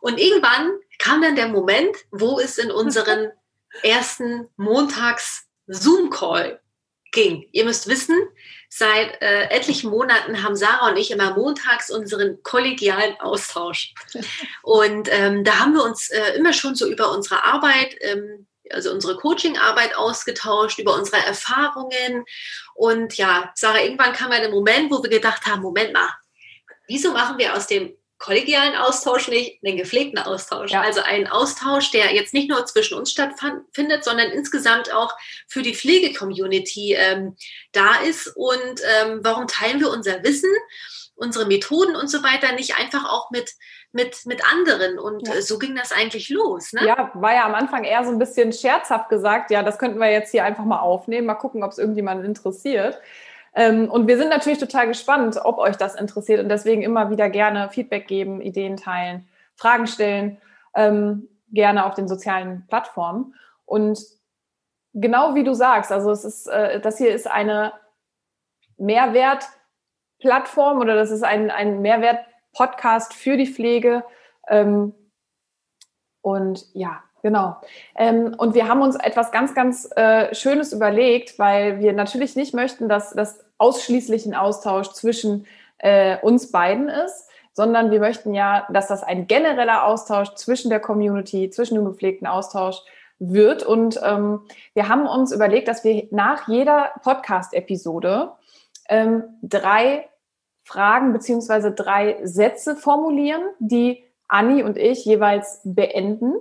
Und 0.00 0.18
irgendwann 0.18 0.70
kam 0.98 1.20
dann 1.20 1.36
der 1.36 1.48
Moment, 1.48 1.96
wo 2.10 2.38
es 2.38 2.58
in 2.58 2.70
unseren 2.70 3.32
ersten 3.82 4.48
Montags-Zoom-Call 4.56 6.60
ging. 7.10 7.48
Ihr 7.52 7.64
müsst 7.64 7.88
wissen, 7.88 8.16
Seit 8.70 9.20
äh, 9.22 9.44
etlichen 9.48 9.90
Monaten 9.90 10.42
haben 10.42 10.54
Sarah 10.54 10.90
und 10.90 10.96
ich 10.98 11.10
immer 11.10 11.34
montags 11.34 11.90
unseren 11.90 12.42
kollegialen 12.42 13.18
Austausch. 13.18 13.94
Und 14.62 15.08
ähm, 15.10 15.42
da 15.42 15.60
haben 15.60 15.72
wir 15.72 15.82
uns 15.82 16.10
äh, 16.10 16.36
immer 16.36 16.52
schon 16.52 16.74
so 16.74 16.86
über 16.86 17.10
unsere 17.10 17.44
Arbeit, 17.44 17.96
ähm, 18.02 18.46
also 18.70 18.92
unsere 18.92 19.16
Coaching-Arbeit 19.16 19.96
ausgetauscht, 19.96 20.78
über 20.78 20.94
unsere 20.94 21.24
Erfahrungen. 21.24 22.24
Und 22.74 23.14
ja, 23.16 23.50
Sarah, 23.54 23.80
irgendwann 23.80 24.12
kam 24.12 24.32
ja 24.32 24.40
der 24.40 24.50
Moment, 24.50 24.90
wo 24.90 25.02
wir 25.02 25.10
gedacht 25.10 25.46
haben, 25.46 25.62
Moment 25.62 25.94
mal, 25.94 26.10
wieso 26.86 27.12
machen 27.12 27.38
wir 27.38 27.54
aus 27.54 27.66
dem 27.68 27.96
kollegialen 28.18 28.74
Austausch 28.74 29.28
nicht, 29.28 29.62
den 29.62 29.76
gepflegten 29.76 30.18
Austausch. 30.18 30.72
Ja. 30.72 30.82
Also 30.82 31.00
einen 31.02 31.28
Austausch, 31.28 31.90
der 31.92 32.14
jetzt 32.14 32.34
nicht 32.34 32.50
nur 32.50 32.64
zwischen 32.66 32.98
uns 32.98 33.10
stattfindet, 33.12 34.04
sondern 34.04 34.30
insgesamt 34.30 34.92
auch 34.92 35.14
für 35.46 35.62
die 35.62 35.74
Pflege-Community 35.74 36.94
ähm, 36.94 37.36
da 37.72 38.00
ist. 38.04 38.32
Und 38.34 38.80
ähm, 39.00 39.20
warum 39.22 39.46
teilen 39.46 39.80
wir 39.80 39.90
unser 39.90 40.22
Wissen, 40.24 40.50
unsere 41.14 41.46
Methoden 41.46 41.94
und 41.94 42.08
so 42.08 42.22
weiter 42.22 42.52
nicht 42.52 42.76
einfach 42.76 43.04
auch 43.08 43.30
mit, 43.30 43.52
mit, 43.92 44.26
mit 44.26 44.42
anderen? 44.44 44.98
Und 44.98 45.26
ja. 45.26 45.34
äh, 45.34 45.42
so 45.42 45.58
ging 45.58 45.76
das 45.76 45.92
eigentlich 45.92 46.28
los. 46.28 46.72
Ne? 46.72 46.86
Ja, 46.86 47.12
war 47.14 47.34
ja 47.34 47.44
am 47.46 47.54
Anfang 47.54 47.84
eher 47.84 48.04
so 48.04 48.10
ein 48.10 48.18
bisschen 48.18 48.52
scherzhaft 48.52 49.10
gesagt, 49.10 49.52
ja, 49.52 49.62
das 49.62 49.78
könnten 49.78 50.00
wir 50.00 50.10
jetzt 50.10 50.32
hier 50.32 50.44
einfach 50.44 50.64
mal 50.64 50.80
aufnehmen, 50.80 51.28
mal 51.28 51.34
gucken, 51.34 51.62
ob 51.62 51.70
es 51.70 51.78
irgendjemanden 51.78 52.26
interessiert. 52.26 52.98
Ähm, 53.58 53.90
und 53.90 54.06
wir 54.06 54.16
sind 54.18 54.28
natürlich 54.28 54.60
total 54.60 54.86
gespannt, 54.86 55.36
ob 55.42 55.58
euch 55.58 55.76
das 55.76 55.96
interessiert 55.96 56.40
und 56.40 56.48
deswegen 56.48 56.82
immer 56.82 57.10
wieder 57.10 57.28
gerne 57.28 57.68
Feedback 57.70 58.06
geben, 58.06 58.40
Ideen 58.40 58.76
teilen, 58.76 59.26
Fragen 59.56 59.88
stellen, 59.88 60.40
ähm, 60.76 61.28
gerne 61.50 61.84
auf 61.84 61.94
den 61.94 62.06
sozialen 62.06 62.68
Plattformen. 62.68 63.34
Und 63.64 63.98
genau 64.94 65.34
wie 65.34 65.42
du 65.42 65.54
sagst, 65.54 65.90
also 65.90 66.12
es 66.12 66.24
ist, 66.24 66.46
äh, 66.46 66.80
das 66.80 66.98
hier 66.98 67.12
ist 67.12 67.28
eine 67.28 67.72
Mehrwertplattform 68.76 70.78
oder 70.78 70.94
das 70.94 71.10
ist 71.10 71.24
ein, 71.24 71.50
ein 71.50 71.80
Mehrwert-Podcast 71.80 73.12
für 73.12 73.36
die 73.36 73.48
Pflege. 73.48 74.04
Ähm, 74.46 74.94
und 76.20 76.64
ja, 76.74 77.02
Genau. 77.22 77.56
Ähm, 77.96 78.34
und 78.38 78.54
wir 78.54 78.68
haben 78.68 78.80
uns 78.80 78.96
etwas 78.96 79.32
ganz, 79.32 79.54
ganz 79.54 79.88
äh, 79.96 80.34
Schönes 80.34 80.72
überlegt, 80.72 81.38
weil 81.38 81.80
wir 81.80 81.92
natürlich 81.92 82.36
nicht 82.36 82.54
möchten, 82.54 82.88
dass 82.88 83.10
das 83.10 83.44
ausschließlich 83.58 84.24
ein 84.26 84.34
Austausch 84.34 84.90
zwischen 84.92 85.46
äh, 85.78 86.18
uns 86.20 86.50
beiden 86.52 86.88
ist. 86.88 87.28
sondern 87.58 87.90
wir 87.90 87.98
möchten 87.98 88.34
ja, 88.34 88.68
dass 88.72 88.86
das 88.86 89.02
ein 89.02 89.26
genereller 89.26 89.84
Austausch 89.84 90.32
zwischen 90.36 90.70
der 90.70 90.78
Community, 90.78 91.50
zwischen 91.50 91.74
dem 91.74 91.86
gepflegten 91.86 92.28
Austausch 92.28 92.76
wird. 93.18 93.64
Und 93.64 94.00
ähm, 94.04 94.42
wir 94.74 94.88
haben 94.88 95.08
uns 95.08 95.32
überlegt, 95.32 95.66
dass 95.66 95.82
wir 95.82 96.06
nach 96.12 96.46
jeder 96.46 96.92
Podcast-Episode 97.02 98.30
ähm, 98.88 99.24
drei 99.42 100.08
Fragen 100.62 101.12
beziehungsweise 101.12 101.72
drei 101.72 102.18
Sätze 102.22 102.76
formulieren, 102.76 103.42
die 103.58 104.04
Anni 104.28 104.62
und 104.62 104.76
ich 104.78 105.04
jeweils 105.04 105.60
beenden, 105.64 106.34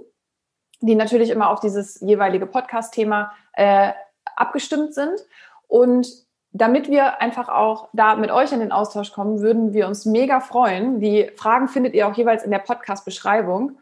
die 0.82 0.96
natürlich 0.96 1.30
immer 1.30 1.50
auf 1.50 1.60
dieses 1.60 2.00
jeweilige 2.02 2.46
Podcast-Thema 2.46 3.34
äh, 3.54 3.92
abgestimmt 4.36 4.94
sind. 4.94 5.20
Und 5.68 6.08
damit 6.52 6.90
wir 6.90 7.22
einfach 7.22 7.50
auch 7.50 7.90
da 7.94 8.16
mit 8.16 8.32
euch 8.32 8.52
in 8.52 8.60
den 8.60 8.72
Austausch 8.72 9.12
kommen, 9.12 9.42
würden 9.42 9.74
wir 9.74 9.88
uns 9.88 10.06
mega 10.06 10.40
freuen. 10.40 11.00
Die 11.00 11.30
Fragen 11.36 11.68
findet 11.68 11.94
ihr 11.94 12.08
auch 12.08 12.16
jeweils 12.16 12.44
in 12.44 12.52
der 12.52 12.60
Podcast-Beschreibung. 12.60 13.80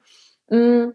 Mm, 0.50 0.90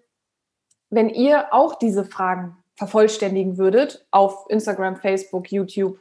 wenn 0.90 1.08
ihr 1.08 1.52
auch 1.54 1.76
diese 1.76 2.04
Fragen 2.04 2.56
vervollständigen 2.74 3.58
würdet 3.58 4.06
auf 4.10 4.46
Instagram, 4.48 4.96
Facebook, 4.96 5.52
YouTube, 5.52 5.98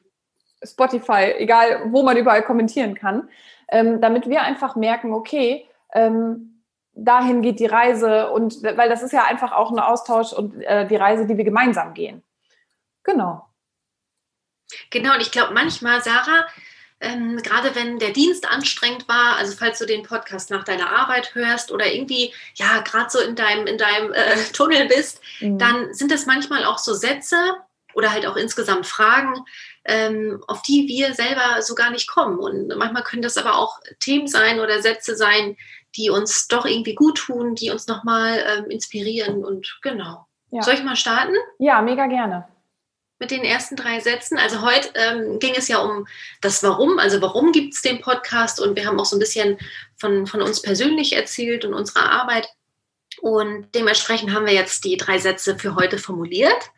Spotify, 0.63 1.33
egal 1.37 1.91
wo 1.91 2.03
man 2.03 2.17
überall 2.17 2.41
kommentieren 2.41 2.95
kann, 2.95 3.29
ähm, 3.69 4.01
damit 4.01 4.27
wir 4.27 4.41
einfach 4.41 4.75
merken, 4.75 5.13
okay, 5.13 5.65
ähm, 5.93 6.58
dahin 6.93 7.41
geht 7.41 7.59
die 7.59 7.65
Reise 7.65 8.29
und 8.29 8.61
weil 8.63 8.89
das 8.89 9.03
ist 9.03 9.13
ja 9.13 9.25
einfach 9.25 9.51
auch 9.51 9.71
ein 9.71 9.79
Austausch 9.79 10.33
und 10.33 10.61
äh, 10.61 10.87
die 10.87 10.95
Reise, 10.95 11.25
die 11.25 11.37
wir 11.37 11.45
gemeinsam 11.45 11.93
gehen. 11.93 12.23
Genau. 13.03 13.45
Genau, 14.91 15.15
und 15.15 15.21
ich 15.21 15.31
glaube 15.31 15.53
manchmal, 15.53 16.01
Sarah, 16.03 16.47
ähm, 17.01 17.37
gerade 17.37 17.75
wenn 17.75 17.97
der 17.97 18.11
Dienst 18.11 18.49
anstrengend 18.49 19.07
war, 19.07 19.37
also 19.37 19.55
falls 19.57 19.79
du 19.79 19.85
den 19.85 20.03
Podcast 20.03 20.51
nach 20.51 20.63
deiner 20.63 20.89
Arbeit 20.89 21.33
hörst 21.33 21.71
oder 21.71 21.91
irgendwie, 21.91 22.33
ja, 22.55 22.81
gerade 22.81 23.09
so 23.09 23.19
in 23.19 23.35
deinem, 23.35 23.67
in 23.67 23.77
deinem 23.77 24.11
äh, 24.13 24.35
Tunnel 24.53 24.87
bist, 24.87 25.21
mhm. 25.39 25.57
dann 25.57 25.93
sind 25.93 26.11
das 26.11 26.25
manchmal 26.25 26.65
auch 26.65 26.77
so 26.77 26.93
Sätze 26.93 27.37
oder 27.93 28.11
halt 28.11 28.25
auch 28.27 28.35
insgesamt 28.35 28.85
Fragen, 28.85 29.33
ähm, 29.85 30.43
auf 30.47 30.61
die 30.61 30.87
wir 30.87 31.13
selber 31.13 31.61
so 31.61 31.73
gar 31.73 31.89
nicht 31.89 32.07
kommen. 32.07 32.37
Und 32.37 32.67
manchmal 32.77 33.03
können 33.03 33.21
das 33.21 33.37
aber 33.37 33.57
auch 33.57 33.79
Themen 33.99 34.27
sein 34.27 34.59
oder 34.59 34.81
Sätze 34.81 35.15
sein, 35.15 35.57
die 35.95 36.09
uns 36.09 36.47
doch 36.47 36.65
irgendwie 36.65 36.95
gut 36.95 37.17
tun, 37.17 37.55
die 37.55 37.71
uns 37.71 37.87
nochmal 37.87 38.43
ähm, 38.47 38.69
inspirieren 38.69 39.43
und 39.43 39.79
genau. 39.81 40.25
Ja. 40.51 40.61
Soll 40.61 40.75
ich 40.75 40.83
mal 40.83 40.95
starten? 40.95 41.35
Ja, 41.59 41.81
mega 41.81 42.07
gerne 42.07 42.47
mit 43.19 43.31
den 43.31 43.43
ersten 43.43 43.75
drei 43.75 43.99
Sätzen. 43.99 44.37
Also 44.37 44.61
heute 44.61 44.91
ähm, 44.95 45.39
ging 45.39 45.53
es 45.55 45.67
ja 45.67 45.79
um 45.79 46.07
das 46.41 46.63
Warum, 46.63 46.99
also 46.99 47.21
warum 47.21 47.51
gibt 47.51 47.73
es 47.73 47.81
den 47.81 47.99
Podcast 48.01 48.61
und 48.61 48.75
wir 48.75 48.85
haben 48.85 48.99
auch 48.99 49.05
so 49.05 49.17
ein 49.17 49.19
bisschen 49.19 49.57
von, 49.97 50.25
von 50.25 50.41
uns 50.41 50.61
persönlich 50.61 51.13
erzählt 51.13 51.65
und 51.65 51.73
unserer 51.73 52.09
Arbeit. 52.09 52.47
Und 53.21 53.67
dementsprechend 53.75 54.33
haben 54.33 54.45
wir 54.45 54.53
jetzt 54.53 54.85
die 54.85 54.95
drei 54.95 55.17
Sätze 55.19 55.59
für 55.59 55.75
heute 55.75 55.97
formuliert. 55.97 56.71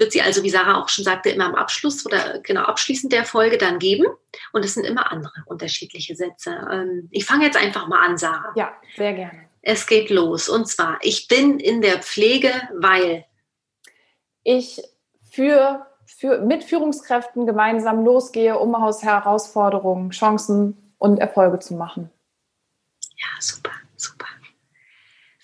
Wird 0.00 0.12
sie 0.12 0.22
also, 0.22 0.42
wie 0.42 0.48
Sarah 0.48 0.80
auch 0.80 0.88
schon 0.88 1.04
sagte, 1.04 1.28
immer 1.28 1.44
am 1.44 1.54
Abschluss 1.54 2.06
oder 2.06 2.38
genau 2.38 2.62
abschließend 2.62 3.12
der 3.12 3.26
Folge 3.26 3.58
dann 3.58 3.78
geben. 3.78 4.06
Und 4.50 4.64
es 4.64 4.72
sind 4.72 4.86
immer 4.86 5.12
andere 5.12 5.44
unterschiedliche 5.44 6.16
Sätze. 6.16 6.66
Ähm, 6.72 7.08
ich 7.10 7.26
fange 7.26 7.44
jetzt 7.44 7.58
einfach 7.58 7.86
mal 7.86 8.06
an, 8.06 8.16
Sarah. 8.16 8.50
Ja, 8.56 8.72
sehr 8.96 9.12
gerne. 9.12 9.50
Es 9.60 9.86
geht 9.86 10.08
los. 10.08 10.48
Und 10.48 10.66
zwar, 10.68 10.96
ich 11.02 11.28
bin 11.28 11.60
in 11.60 11.82
der 11.82 11.98
Pflege, 11.98 12.50
weil 12.72 13.26
ich 14.42 14.80
für, 15.30 15.86
für, 16.06 16.40
mit 16.40 16.64
Führungskräften 16.64 17.46
gemeinsam 17.46 18.02
losgehe, 18.02 18.58
um 18.58 18.74
aus 18.74 19.02
Herausforderungen, 19.02 20.12
Chancen 20.12 20.94
und 20.96 21.18
Erfolge 21.18 21.58
zu 21.58 21.74
machen. 21.74 22.08
Ja, 23.18 23.28
super, 23.38 23.72
super. 23.96 24.28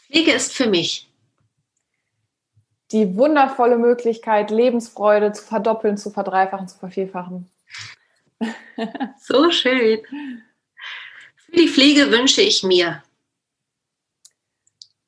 Pflege 0.06 0.32
ist 0.32 0.54
für 0.54 0.66
mich 0.66 1.10
die 2.92 3.16
wundervolle 3.16 3.78
Möglichkeit, 3.78 4.50
Lebensfreude 4.50 5.32
zu 5.32 5.44
verdoppeln, 5.44 5.96
zu 5.96 6.10
verdreifachen, 6.10 6.68
zu 6.68 6.78
vervielfachen. 6.78 7.50
So 9.18 9.50
schön. 9.50 10.00
Für 11.36 11.52
die 11.52 11.68
Pflege 11.68 12.10
wünsche 12.10 12.42
ich 12.42 12.62
mir 12.62 13.02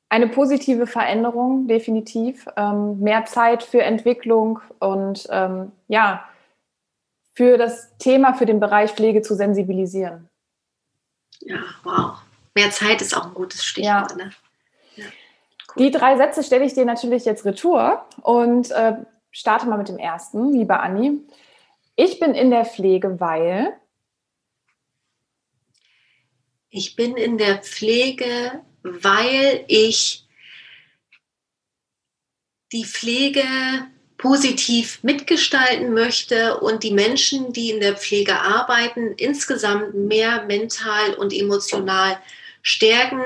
eine 0.09 0.29
positive 0.29 0.87
Veränderung, 0.87 1.69
definitiv. 1.69 2.47
Ähm, 2.57 2.99
mehr 3.01 3.27
Zeit 3.27 3.63
für 3.63 3.83
Entwicklung 3.83 4.61
und 4.79 5.27
ähm, 5.31 5.73
ja, 5.89 6.27
für 7.35 7.59
das 7.59 7.97
Thema, 7.99 8.35
für 8.35 8.47
den 8.47 8.61
Bereich 8.61 8.93
Pflege 8.93 9.23
zu 9.23 9.35
sensibilisieren. 9.35 10.29
Ja, 11.41 11.59
wow. 11.85 12.19
Mehr 12.55 12.71
Zeit 12.71 13.01
ist 13.01 13.17
auch 13.17 13.27
ein 13.27 13.35
gutes 13.35 13.65
Stichwort. 13.65 14.11
Ja. 14.11 14.17
Ne? 14.17 14.33
Ja. 14.97 15.05
Die 15.79 15.93
drei 15.93 16.17
Sätze 16.17 16.43
stelle 16.43 16.65
ich 16.65 16.75
dir 16.75 16.85
natürlich 16.85 17.25
jetzt 17.25 17.45
retour 17.45 18.05
und 18.23 18.71
äh, 18.73 18.95
starte 19.31 19.67
mal 19.67 19.79
mit 19.79 19.89
dem 19.89 19.99
ersten, 19.99 20.53
liebe 20.53 20.81
Anni. 20.81 21.21
Ich 21.95 22.19
bin 22.19 22.35
in 22.35 22.51
der 22.51 22.65
Pflege, 22.65 23.21
weil. 23.21 23.77
Ich 26.71 26.97
bin 26.97 27.17
in 27.17 27.39
der 27.39 27.59
Pflege, 27.59 28.63
weil 28.83 29.65
ich 29.69 30.27
die 32.73 32.85
Pflege 32.85 33.43
positiv 34.19 35.03
mitgestalten 35.03 35.95
möchte 35.95 36.59
und 36.59 36.83
die 36.83 36.91
Menschen, 36.91 37.53
die 37.53 37.71
in 37.71 37.81
der 37.81 37.97
Pflege 37.97 38.35
arbeiten, 38.41 39.13
insgesamt 39.17 39.95
mehr 39.95 40.45
mental 40.45 41.15
und 41.15 41.33
emotional 41.33 42.19
stärken 42.63 43.23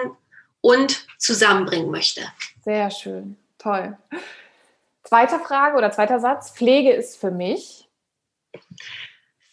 und 0.62 1.06
zusammenbringen 1.18 1.90
möchte. 1.90 2.22
Sehr 2.64 2.90
schön, 2.90 3.36
toll. 3.58 3.98
Zweite 5.04 5.38
Frage 5.38 5.76
oder 5.76 5.90
zweiter 5.90 6.20
Satz. 6.20 6.52
Pflege 6.52 6.92
ist 6.92 7.18
für 7.18 7.30
mich. 7.30 7.86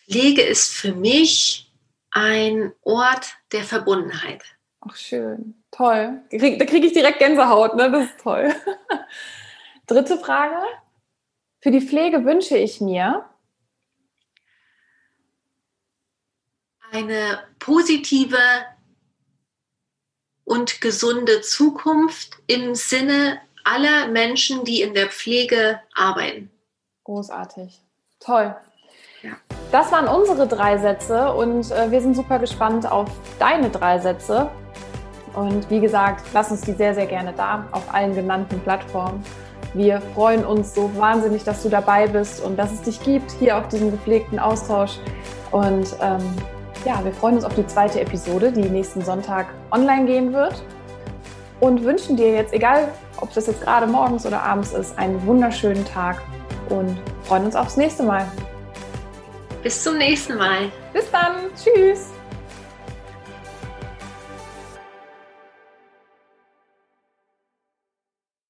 Pflege 0.08 0.42
ist 0.42 0.74
für 0.74 0.94
mich 0.94 1.70
ein 2.12 2.72
Ort 2.84 3.34
der 3.52 3.64
Verbundenheit. 3.64 4.44
Ach, 4.82 4.96
schön. 4.96 5.62
Toll. 5.72 6.22
Da 6.32 6.66
kriege 6.66 6.88
ich 6.88 6.94
direkt 6.94 7.20
Gänsehaut, 7.20 7.76
ne? 7.76 7.92
Das 7.92 8.06
ist 8.06 8.20
toll. 8.22 8.54
Dritte 9.88 10.18
Frage. 10.18 10.56
Für 11.62 11.72
die 11.72 11.82
Pflege 11.82 12.24
wünsche 12.24 12.58
ich 12.58 12.80
mir 12.80 13.26
eine 16.92 17.44
positive 17.60 18.38
und 20.50 20.82
gesunde 20.82 21.42
Zukunft 21.42 22.38
im 22.48 22.74
Sinne 22.74 23.40
aller 23.64 24.08
Menschen, 24.08 24.64
die 24.64 24.82
in 24.82 24.96
der 24.96 25.08
Pflege 25.08 25.80
arbeiten. 25.94 26.50
Großartig. 27.04 27.80
Toll. 28.20 28.56
Ja. 29.22 29.34
Das 29.72 29.92
waren 29.92 30.08
unsere 30.08 30.48
drei 30.48 30.80
Sätze 30.80 31.32
und 31.34 31.70
äh, 31.72 31.92
wir 31.92 32.02
sind 32.02 32.16
super 32.16 32.40
gespannt 32.40 32.92
auf 32.92 33.12
deine 33.38 33.70
drei 33.70 34.00
Sätze. 34.00 34.50
Und 35.36 35.70
wie 35.70 35.80
gesagt, 35.80 36.26
lass 36.34 36.50
uns 36.50 36.62
die 36.62 36.74
sehr, 36.74 36.96
sehr 36.96 37.06
gerne 37.06 37.32
da 37.34 37.68
auf 37.72 37.94
allen 37.94 38.16
genannten 38.16 38.60
Plattformen. 38.62 39.24
Wir 39.76 40.02
freuen 40.16 40.44
uns 40.44 40.74
so 40.74 40.90
wahnsinnig, 40.98 41.44
dass 41.44 41.62
du 41.62 41.70
dabei 41.70 42.08
bist 42.08 42.42
und 42.44 42.58
dass 42.58 42.72
es 42.72 42.82
dich 42.82 43.00
gibt 43.04 43.30
hier 43.34 43.56
auf 43.56 43.68
diesem 43.68 43.92
gepflegten 43.92 44.40
Austausch. 44.40 44.98
Und 45.52 45.96
ähm, 46.02 46.24
ja, 46.86 47.04
wir 47.04 47.12
freuen 47.12 47.36
uns 47.36 47.44
auf 47.44 47.56
die 47.56 47.66
zweite 47.68 48.00
Episode, 48.02 48.52
die 48.52 48.70
nächsten 48.70 49.04
Sonntag 49.04 49.48
online 49.72 50.06
gehen 50.06 50.34
wird. 50.34 50.64
Und 51.60 51.84
wünschen 51.84 52.16
dir 52.16 52.32
jetzt, 52.32 52.54
egal 52.54 52.88
ob 53.20 53.34
das 53.34 53.48
jetzt 53.48 53.62
gerade 53.62 53.86
morgens 53.86 54.26
oder 54.26 54.42
abends 54.42 54.72
ist, 54.72 54.98
einen 54.98 55.26
wunderschönen 55.26 55.84
Tag 55.86 56.22
und 56.70 56.98
freuen 57.24 57.46
uns 57.46 57.56
aufs 57.56 57.76
nächste 57.76 58.04
Mal. 58.04 58.26
Bis 59.62 59.84
zum 59.84 59.98
nächsten 59.98 60.38
Mal. 60.38 60.72
Bis 60.94 61.12
dann. 61.12 61.36
Tschüss. 61.56 62.19